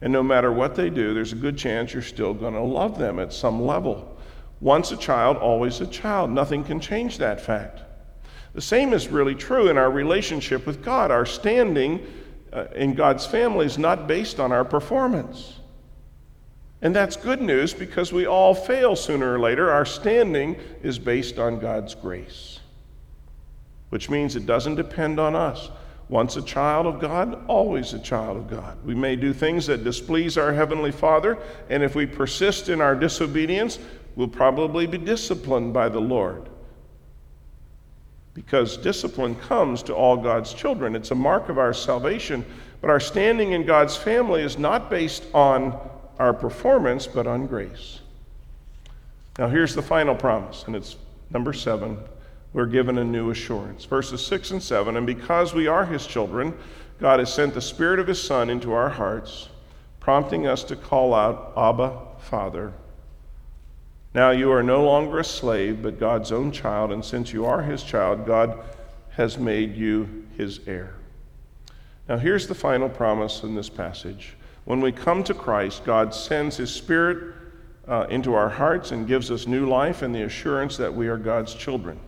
And 0.00 0.12
no 0.12 0.22
matter 0.22 0.52
what 0.52 0.76
they 0.76 0.90
do, 0.90 1.14
there's 1.14 1.32
a 1.32 1.36
good 1.36 1.58
chance 1.58 1.92
you're 1.92 2.02
still 2.02 2.34
going 2.34 2.54
to 2.54 2.60
love 2.60 2.98
them 2.98 3.18
at 3.18 3.32
some 3.32 3.62
level. 3.62 4.17
Once 4.60 4.90
a 4.90 4.96
child, 4.96 5.36
always 5.36 5.80
a 5.80 5.86
child. 5.86 6.30
Nothing 6.30 6.64
can 6.64 6.80
change 6.80 7.18
that 7.18 7.40
fact. 7.40 7.82
The 8.54 8.60
same 8.60 8.92
is 8.92 9.08
really 9.08 9.34
true 9.34 9.68
in 9.68 9.78
our 9.78 9.90
relationship 9.90 10.66
with 10.66 10.82
God. 10.84 11.10
Our 11.10 11.26
standing 11.26 12.04
uh, 12.52 12.64
in 12.74 12.94
God's 12.94 13.26
family 13.26 13.66
is 13.66 13.78
not 13.78 14.08
based 14.08 14.40
on 14.40 14.52
our 14.52 14.64
performance. 14.64 15.60
And 16.80 16.94
that's 16.94 17.16
good 17.16 17.40
news 17.40 17.74
because 17.74 18.12
we 18.12 18.26
all 18.26 18.54
fail 18.54 18.94
sooner 18.96 19.34
or 19.34 19.40
later. 19.40 19.70
Our 19.70 19.84
standing 19.84 20.56
is 20.82 20.98
based 20.98 21.38
on 21.38 21.58
God's 21.58 21.94
grace, 21.94 22.60
which 23.90 24.08
means 24.08 24.36
it 24.36 24.46
doesn't 24.46 24.76
depend 24.76 25.18
on 25.18 25.34
us. 25.34 25.70
Once 26.08 26.36
a 26.36 26.42
child 26.42 26.86
of 26.86 27.00
God, 27.00 27.44
always 27.48 27.92
a 27.92 27.98
child 27.98 28.38
of 28.38 28.48
God. 28.48 28.78
We 28.82 28.94
may 28.94 29.14
do 29.14 29.34
things 29.34 29.66
that 29.66 29.84
displease 29.84 30.38
our 30.38 30.54
Heavenly 30.54 30.92
Father, 30.92 31.36
and 31.68 31.82
if 31.82 31.94
we 31.94 32.06
persist 32.06 32.70
in 32.70 32.80
our 32.80 32.94
disobedience, 32.94 33.78
will 34.18 34.26
probably 34.26 34.84
be 34.84 34.98
disciplined 34.98 35.72
by 35.72 35.88
the 35.88 36.00
Lord. 36.00 36.48
Because 38.34 38.76
discipline 38.76 39.36
comes 39.36 39.80
to 39.84 39.94
all 39.94 40.16
God's 40.16 40.52
children. 40.52 40.96
It's 40.96 41.12
a 41.12 41.14
mark 41.14 41.48
of 41.48 41.56
our 41.56 41.72
salvation. 41.72 42.44
But 42.80 42.90
our 42.90 42.98
standing 42.98 43.52
in 43.52 43.64
God's 43.64 43.96
family 43.96 44.42
is 44.42 44.58
not 44.58 44.90
based 44.90 45.24
on 45.32 45.78
our 46.18 46.34
performance, 46.34 47.06
but 47.06 47.28
on 47.28 47.46
grace. 47.46 48.00
Now, 49.38 49.46
here's 49.46 49.76
the 49.76 49.82
final 49.82 50.16
promise, 50.16 50.64
and 50.66 50.74
it's 50.74 50.96
number 51.30 51.52
seven. 51.52 51.96
We're 52.52 52.66
given 52.66 52.98
a 52.98 53.04
new 53.04 53.30
assurance. 53.30 53.84
Verses 53.84 54.26
six 54.26 54.50
and 54.50 54.60
seven. 54.60 54.96
And 54.96 55.06
because 55.06 55.54
we 55.54 55.68
are 55.68 55.86
his 55.86 56.08
children, 56.08 56.58
God 56.98 57.20
has 57.20 57.32
sent 57.32 57.54
the 57.54 57.60
Spirit 57.60 58.00
of 58.00 58.08
his 58.08 58.20
Son 58.20 58.50
into 58.50 58.72
our 58.72 58.88
hearts, 58.88 59.48
prompting 60.00 60.48
us 60.48 60.64
to 60.64 60.74
call 60.74 61.14
out, 61.14 61.52
Abba, 61.56 61.96
Father. 62.18 62.72
Now 64.14 64.30
you 64.30 64.50
are 64.52 64.62
no 64.62 64.84
longer 64.84 65.18
a 65.18 65.24
slave, 65.24 65.82
but 65.82 66.00
God's 66.00 66.32
own 66.32 66.50
child, 66.50 66.92
and 66.92 67.04
since 67.04 67.32
you 67.32 67.44
are 67.44 67.62
his 67.62 67.82
child, 67.82 68.26
God 68.26 68.58
has 69.10 69.38
made 69.38 69.76
you 69.76 70.26
his 70.36 70.60
heir. 70.66 70.94
Now 72.08 72.16
here's 72.16 72.46
the 72.46 72.54
final 72.54 72.88
promise 72.88 73.42
in 73.42 73.54
this 73.54 73.68
passage. 73.68 74.34
When 74.64 74.80
we 74.80 74.92
come 74.92 75.22
to 75.24 75.34
Christ, 75.34 75.84
God 75.84 76.14
sends 76.14 76.56
his 76.56 76.70
Spirit 76.70 77.34
uh, 77.86 78.06
into 78.10 78.34
our 78.34 78.48
hearts 78.48 78.92
and 78.92 79.06
gives 79.06 79.30
us 79.30 79.46
new 79.46 79.66
life 79.66 80.02
and 80.02 80.14
the 80.14 80.22
assurance 80.22 80.76
that 80.76 80.94
we 80.94 81.08
are 81.08 81.16
God's 81.16 81.54
children. 81.54 81.98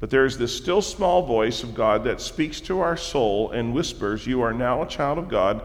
But 0.00 0.08
there 0.08 0.24
is 0.24 0.38
this 0.38 0.56
still 0.56 0.80
small 0.80 1.26
voice 1.26 1.62
of 1.62 1.74
God 1.74 2.04
that 2.04 2.22
speaks 2.22 2.60
to 2.62 2.80
our 2.80 2.96
soul 2.96 3.50
and 3.50 3.74
whispers, 3.74 4.26
You 4.26 4.40
are 4.40 4.54
now 4.54 4.82
a 4.82 4.88
child 4.88 5.18
of 5.18 5.28
God, 5.28 5.62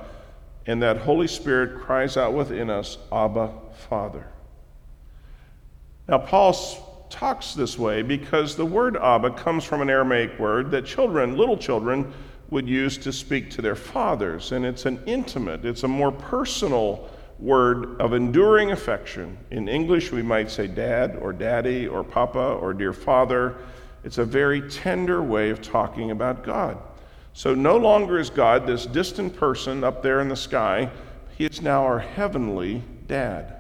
and 0.65 0.81
that 0.81 0.97
Holy 0.97 1.27
Spirit 1.27 1.81
cries 1.81 2.17
out 2.17 2.33
within 2.33 2.69
us, 2.69 2.97
Abba, 3.13 3.53
Father. 3.89 4.27
Now, 6.07 6.19
Paul 6.19 6.53
talks 7.09 7.53
this 7.53 7.77
way 7.79 8.01
because 8.01 8.55
the 8.55 8.65
word 8.65 8.97
Abba 8.97 9.31
comes 9.31 9.63
from 9.63 9.81
an 9.81 9.89
Aramaic 9.89 10.37
word 10.39 10.71
that 10.71 10.85
children, 10.85 11.37
little 11.37 11.57
children, 11.57 12.13
would 12.51 12.67
use 12.67 12.97
to 12.99 13.11
speak 13.11 13.49
to 13.51 13.61
their 13.61 13.75
fathers. 13.75 14.51
And 14.51 14.65
it's 14.65 14.85
an 14.85 15.01
intimate, 15.05 15.65
it's 15.65 15.83
a 15.83 15.87
more 15.87 16.11
personal 16.11 17.09
word 17.39 17.99
of 17.99 18.13
enduring 18.13 18.71
affection. 18.71 19.37
In 19.51 19.67
English, 19.67 20.11
we 20.11 20.21
might 20.21 20.49
say 20.49 20.67
dad 20.67 21.17
or 21.21 21.33
daddy 21.33 21.87
or 21.87 22.03
papa 22.03 22.57
or 22.61 22.73
dear 22.73 22.93
father. 22.93 23.57
It's 24.03 24.19
a 24.19 24.25
very 24.25 24.69
tender 24.69 25.21
way 25.21 25.49
of 25.49 25.61
talking 25.61 26.11
about 26.11 26.43
God. 26.43 26.77
So 27.33 27.53
no 27.53 27.75
longer 27.75 28.19
is 28.19 28.29
God 28.29 28.65
this 28.65 28.85
distant 28.85 29.35
person 29.35 29.83
up 29.83 30.01
there 30.01 30.21
in 30.21 30.29
the 30.29 30.35
sky, 30.37 30.89
He 31.37 31.45
is 31.45 31.61
now 31.61 31.83
our 31.83 31.99
heavenly 31.99 32.83
dad. 33.07 33.54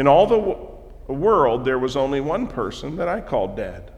In 0.00 0.08
all 0.08 0.26
the 0.26 1.12
world, 1.12 1.62
there 1.62 1.78
was 1.78 1.94
only 1.94 2.22
one 2.22 2.46
person 2.46 2.96
that 2.96 3.06
I 3.06 3.20
called 3.20 3.54
dad. 3.54 3.92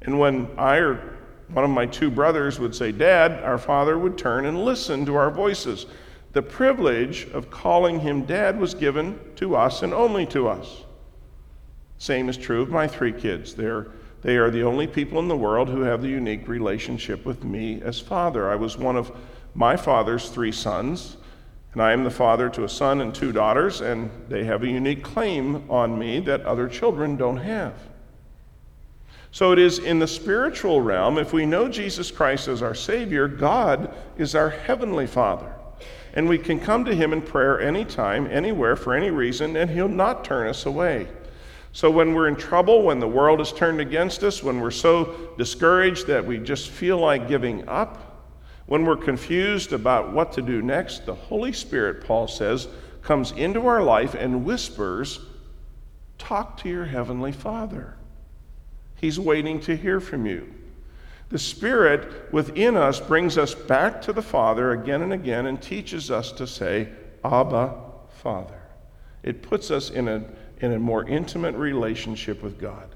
And 0.00 0.18
when 0.18 0.48
I 0.58 0.78
or 0.78 1.16
one 1.46 1.64
of 1.64 1.70
my 1.70 1.86
two 1.86 2.10
brothers 2.10 2.58
would 2.58 2.74
say, 2.74 2.90
Dad, 2.90 3.40
our 3.44 3.56
father 3.56 3.96
would 3.96 4.18
turn 4.18 4.46
and 4.46 4.64
listen 4.64 5.06
to 5.06 5.14
our 5.14 5.30
voices. 5.30 5.86
The 6.32 6.42
privilege 6.42 7.28
of 7.32 7.52
calling 7.52 8.00
him 8.00 8.24
dad 8.24 8.58
was 8.58 8.74
given 8.74 9.16
to 9.36 9.54
us 9.54 9.84
and 9.84 9.94
only 9.94 10.26
to 10.26 10.48
us. 10.48 10.82
Same 11.98 12.28
is 12.28 12.36
true 12.36 12.60
of 12.60 12.70
my 12.70 12.88
three 12.88 13.12
kids. 13.12 13.54
They're, 13.54 13.92
they 14.22 14.38
are 14.38 14.50
the 14.50 14.64
only 14.64 14.88
people 14.88 15.20
in 15.20 15.28
the 15.28 15.36
world 15.36 15.68
who 15.68 15.82
have 15.82 16.02
the 16.02 16.08
unique 16.08 16.48
relationship 16.48 17.24
with 17.24 17.44
me 17.44 17.80
as 17.80 18.00
father. 18.00 18.50
I 18.50 18.56
was 18.56 18.76
one 18.76 18.96
of 18.96 19.16
my 19.54 19.76
father's 19.76 20.30
three 20.30 20.50
sons, 20.50 21.16
and 21.72 21.82
I 21.82 21.92
am 21.92 22.04
the 22.04 22.10
father 22.10 22.50
to 22.50 22.64
a 22.64 22.68
son 22.68 23.00
and 23.00 23.14
two 23.14 23.32
daughters, 23.32 23.80
and 23.80 24.10
they 24.28 24.44
have 24.44 24.62
a 24.62 24.68
unique 24.68 25.02
claim 25.02 25.70
on 25.70 25.98
me 25.98 26.20
that 26.20 26.42
other 26.42 26.68
children 26.68 27.16
don't 27.16 27.38
have. 27.38 27.74
So 29.30 29.52
it 29.52 29.58
is 29.58 29.78
in 29.78 29.98
the 29.98 30.06
spiritual 30.06 30.82
realm, 30.82 31.16
if 31.16 31.32
we 31.32 31.46
know 31.46 31.66
Jesus 31.66 32.10
Christ 32.10 32.48
as 32.48 32.60
our 32.60 32.74
Savior, 32.74 33.26
God 33.26 33.94
is 34.18 34.34
our 34.34 34.50
Heavenly 34.50 35.06
Father. 35.06 35.54
And 36.12 36.28
we 36.28 36.36
can 36.36 36.60
come 36.60 36.84
to 36.84 36.94
Him 36.94 37.14
in 37.14 37.22
prayer 37.22 37.58
anytime, 37.58 38.26
anywhere, 38.26 38.76
for 38.76 38.94
any 38.94 39.10
reason, 39.10 39.56
and 39.56 39.70
He'll 39.70 39.88
not 39.88 40.26
turn 40.26 40.48
us 40.48 40.66
away. 40.66 41.08
So 41.72 41.90
when 41.90 42.12
we're 42.12 42.28
in 42.28 42.36
trouble, 42.36 42.82
when 42.82 43.00
the 43.00 43.08
world 43.08 43.40
is 43.40 43.50
turned 43.50 43.80
against 43.80 44.22
us, 44.22 44.42
when 44.42 44.60
we're 44.60 44.70
so 44.70 45.32
discouraged 45.38 46.06
that 46.08 46.26
we 46.26 46.36
just 46.36 46.68
feel 46.68 46.98
like 46.98 47.28
giving 47.28 47.66
up, 47.66 48.11
when 48.66 48.84
we're 48.84 48.96
confused 48.96 49.72
about 49.72 50.12
what 50.12 50.32
to 50.32 50.42
do 50.42 50.62
next, 50.62 51.06
the 51.06 51.14
Holy 51.14 51.52
Spirit, 51.52 52.04
Paul 52.04 52.28
says, 52.28 52.68
comes 53.02 53.32
into 53.32 53.66
our 53.66 53.82
life 53.82 54.14
and 54.14 54.44
whispers, 54.44 55.20
Talk 56.18 56.58
to 56.58 56.68
your 56.68 56.84
Heavenly 56.84 57.32
Father. 57.32 57.96
He's 58.94 59.18
waiting 59.18 59.58
to 59.62 59.76
hear 59.76 59.98
from 59.98 60.24
you. 60.24 60.46
The 61.30 61.38
Spirit 61.38 62.32
within 62.32 62.76
us 62.76 63.00
brings 63.00 63.36
us 63.36 63.54
back 63.54 64.00
to 64.02 64.12
the 64.12 64.22
Father 64.22 64.72
again 64.72 65.02
and 65.02 65.12
again 65.12 65.46
and 65.46 65.60
teaches 65.60 66.10
us 66.10 66.30
to 66.32 66.46
say, 66.46 66.88
Abba, 67.24 67.74
Father. 68.22 68.60
It 69.22 69.42
puts 69.42 69.70
us 69.70 69.90
in 69.90 70.06
a, 70.06 70.22
in 70.60 70.72
a 70.72 70.78
more 70.78 71.04
intimate 71.08 71.56
relationship 71.56 72.42
with 72.42 72.60
God. 72.60 72.94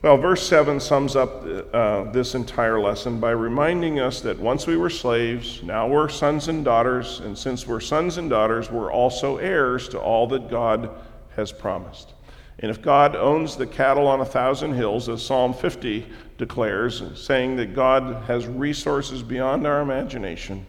Well, 0.00 0.16
verse 0.16 0.46
7 0.46 0.78
sums 0.78 1.16
up 1.16 1.44
uh, 1.74 2.04
this 2.12 2.36
entire 2.36 2.78
lesson 2.78 3.18
by 3.18 3.32
reminding 3.32 3.98
us 3.98 4.20
that 4.20 4.38
once 4.38 4.64
we 4.64 4.76
were 4.76 4.90
slaves, 4.90 5.60
now 5.64 5.88
we're 5.88 6.08
sons 6.08 6.46
and 6.46 6.64
daughters, 6.64 7.18
and 7.18 7.36
since 7.36 7.66
we're 7.66 7.80
sons 7.80 8.16
and 8.16 8.30
daughters, 8.30 8.70
we're 8.70 8.92
also 8.92 9.38
heirs 9.38 9.88
to 9.88 9.98
all 9.98 10.28
that 10.28 10.48
God 10.48 10.88
has 11.34 11.50
promised. 11.50 12.14
And 12.60 12.70
if 12.70 12.80
God 12.80 13.16
owns 13.16 13.56
the 13.56 13.66
cattle 13.66 14.06
on 14.06 14.20
a 14.20 14.24
thousand 14.24 14.74
hills, 14.74 15.08
as 15.08 15.20
Psalm 15.20 15.52
50 15.52 16.06
declares, 16.36 17.02
saying 17.16 17.56
that 17.56 17.74
God 17.74 18.22
has 18.28 18.46
resources 18.46 19.24
beyond 19.24 19.66
our 19.66 19.80
imagination, 19.80 20.64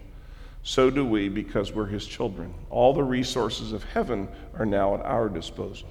so 0.63 0.89
do 0.89 1.05
we 1.05 1.29
because 1.29 1.71
we're 1.71 1.85
his 1.85 2.07
children. 2.07 2.51
All 2.71 2.95
the 2.95 3.03
resources 3.03 3.73
of 3.73 3.83
heaven 3.83 4.27
are 4.57 4.65
now 4.65 4.95
at 4.95 5.01
our 5.01 5.29
disposal. 5.29 5.89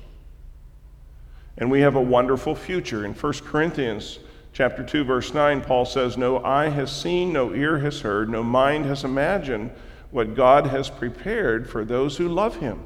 And 1.58 1.70
we 1.70 1.80
have 1.80 1.96
a 1.96 2.00
wonderful 2.00 2.54
future. 2.54 3.04
In 3.04 3.12
1 3.12 3.32
Corinthians 3.44 4.20
chapter 4.52 4.82
2 4.82 5.04
verse 5.04 5.34
9 5.34 5.60
Paul 5.60 5.84
says, 5.84 6.16
"No 6.16 6.42
eye 6.44 6.68
has 6.68 6.90
seen, 6.90 7.32
no 7.32 7.52
ear 7.52 7.78
has 7.78 8.00
heard, 8.00 8.30
no 8.30 8.42
mind 8.42 8.86
has 8.86 9.04
imagined 9.04 9.72
what 10.10 10.34
God 10.34 10.68
has 10.68 10.88
prepared 10.88 11.68
for 11.68 11.84
those 11.84 12.16
who 12.16 12.28
love 12.28 12.56
him." 12.56 12.80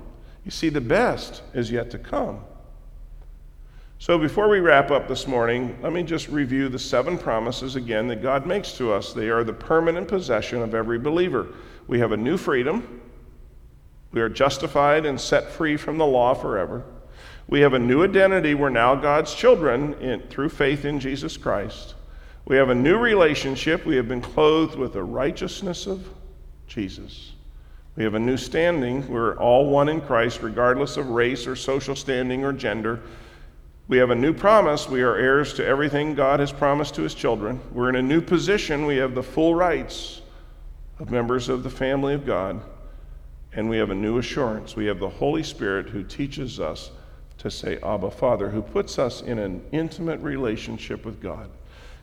You 0.45 0.51
see 0.51 0.71
the 0.71 0.81
best 0.81 1.43
is 1.55 1.71
yet 1.71 1.91
to 1.91 1.99
come. 1.99 2.41
So, 3.99 4.19
before 4.19 4.49
we 4.49 4.59
wrap 4.59 4.91
up 4.91 5.07
this 5.07 5.29
morning, 5.29 5.79
let 5.81 5.93
me 5.93 6.03
just 6.03 6.29
review 6.29 6.69
the 6.69 6.79
seven 6.79 7.17
promises 7.17 7.77
again 7.77 8.09
that 8.09 8.21
God 8.21 8.47
makes 8.47 8.77
to 8.79 8.93
us. 8.93 9.13
They 9.13 9.31
are 9.31 9.45
the 9.45 9.53
permanent 9.53 10.09
possession 10.09 10.61
of 10.61 10.75
every 10.75 10.99
believer. 10.99 11.47
We 11.87 12.01
have 12.01 12.11
a 12.11 12.17
new 12.17 12.37
freedom. 12.37 13.01
We 14.11 14.21
are 14.21 14.29
justified 14.29 15.07
and 15.07 15.21
set 15.21 15.51
free 15.51 15.77
from 15.77 15.99
the 15.99 16.07
law 16.07 16.35
forever. 16.35 16.83
We 17.53 17.61
have 17.61 17.75
a 17.75 17.79
new 17.79 18.03
identity. 18.03 18.55
We're 18.55 18.71
now 18.71 18.95
God's 18.95 19.35
children 19.35 19.93
in, 20.01 20.23
through 20.23 20.49
faith 20.49 20.87
in 20.87 20.99
Jesus 20.99 21.37
Christ. 21.37 21.97
We 22.47 22.57
have 22.57 22.71
a 22.71 22.75
new 22.75 22.97
relationship. 22.97 23.85
We 23.85 23.97
have 23.97 24.09
been 24.09 24.23
clothed 24.23 24.75
with 24.75 24.95
the 24.95 25.03
righteousness 25.03 25.87
of 25.87 26.03
Jesus. 26.67 27.33
We 27.95 28.05
have 28.05 28.15
a 28.15 28.19
new 28.19 28.39
standing. 28.39 29.07
We're 29.07 29.37
all 29.37 29.69
one 29.69 29.91
in 29.91 30.01
Christ, 30.01 30.41
regardless 30.41 30.97
of 30.97 31.11
race 31.11 31.47
or 31.47 31.55
social 31.55 31.95
standing 31.95 32.43
or 32.43 32.55
gender. 32.55 33.03
We 33.87 33.99
have 33.99 34.09
a 34.09 34.15
new 34.15 34.33
promise. 34.33 34.89
We 34.89 35.03
are 35.03 35.17
heirs 35.17 35.53
to 35.53 35.67
everything 35.67 36.15
God 36.15 36.41
has 36.41 36.53
promised 36.53 36.95
to 36.95 37.03
his 37.03 37.15
children. 37.15 37.61
We're 37.71 37.91
in 37.91 37.97
a 37.97 38.03
new 38.03 38.23
position. 38.23 38.87
We 38.87 38.97
have 38.97 39.15
the 39.15 39.23
full 39.23 39.55
rights 39.55 40.23
of 40.99 41.11
members 41.11 41.51
of 41.51 41.65
the 41.65 41.71
family 41.71 42.15
of 42.15 42.25
God. 42.25 42.63
And 43.53 43.69
we 43.69 43.77
have 43.77 43.91
a 43.91 43.95
new 43.95 44.17
assurance. 44.17 44.75
We 44.75 44.87
have 44.87 45.01
the 45.01 45.11
Holy 45.11 45.43
Spirit 45.43 45.91
who 45.91 46.03
teaches 46.03 46.59
us 46.59 46.91
to 47.43 47.51
say, 47.51 47.77
Abba, 47.83 48.09
Father, 48.09 48.49
who 48.49 48.63
puts 48.63 49.01
us 49.01 49.21
in 49.23 49.37
an 49.41 49.61
intimate 49.73 50.21
relationship 50.21 51.05
with 51.05 51.21
God. 51.21 51.51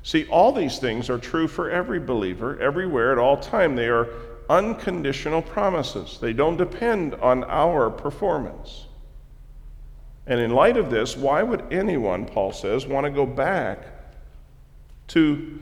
See, 0.03 0.27
all 0.27 0.51
these 0.51 0.79
things 0.79 1.09
are 1.09 1.17
true 1.17 1.47
for 1.47 1.69
every 1.69 1.99
believer, 1.99 2.59
everywhere, 2.59 3.13
at 3.13 3.17
all 3.17 3.37
time. 3.37 3.73
They 3.73 3.87
are 3.87 4.09
unconditional 4.49 5.41
promises, 5.41 6.17
they 6.19 6.33
don't 6.33 6.57
depend 6.57 7.15
on 7.15 7.45
our 7.45 7.89
performance. 7.89 8.87
And 10.27 10.41
in 10.41 10.51
light 10.51 10.75
of 10.75 10.89
this, 10.89 11.15
why 11.15 11.41
would 11.41 11.71
anyone, 11.71 12.25
Paul 12.25 12.51
says, 12.51 12.85
want 12.85 13.05
to 13.05 13.11
go 13.11 13.25
back 13.25 13.79
to 15.09 15.61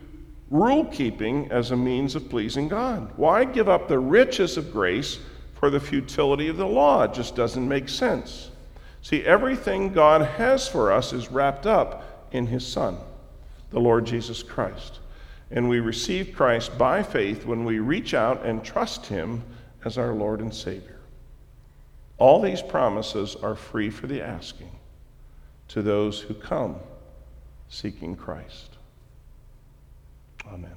rule 0.50 0.86
keeping 0.86 1.52
as 1.52 1.72
a 1.72 1.78
means 1.78 2.16
of 2.16 2.30
pleasing 2.30 2.68
God? 2.68 3.12
Why 3.16 3.46
give 3.46 3.70
up 3.70 3.88
the 3.88 4.00
riches 4.00 4.58
of 4.58 4.72
grace 4.72 5.20
for 5.54 5.70
the 5.70 5.80
futility 5.80 6.48
of 6.48 6.58
the 6.58 6.66
law? 6.66 7.04
It 7.04 7.14
just 7.14 7.36
doesn't 7.36 7.68
make 7.68 7.88
sense. 7.88 8.50
See, 9.08 9.24
everything 9.24 9.94
God 9.94 10.22
has 10.22 10.68
for 10.68 10.92
us 10.92 11.14
is 11.14 11.32
wrapped 11.32 11.66
up 11.66 12.28
in 12.34 12.48
His 12.48 12.68
Son, 12.68 12.98
the 13.70 13.80
Lord 13.80 14.04
Jesus 14.04 14.44
Christ. 14.44 15.00
And 15.50 15.70
we 15.70 15.80
receive 15.80 16.36
Christ 16.36 16.78
by 16.78 17.04
faith 17.04 17.46
when 17.46 17.64
we 17.64 17.80
reach 17.80 18.14
out 18.14 18.46
and 18.46 18.62
trust 18.62 19.06
Him 19.06 19.44
as 19.86 19.98
our 19.98 20.12
Lord 20.12 20.42
and 20.42 20.54
Savior. 20.54 21.00
All 22.18 22.42
these 22.42 22.62
promises 22.62 23.38
are 23.38 23.56
free 23.56 23.90
for 23.90 24.08
the 24.08 24.22
asking 24.22 24.78
to 25.70 25.82
those 25.82 26.20
who 26.20 26.34
come 26.34 26.76
seeking 27.70 28.14
Christ. 28.14 28.76
Amen. 30.46 30.76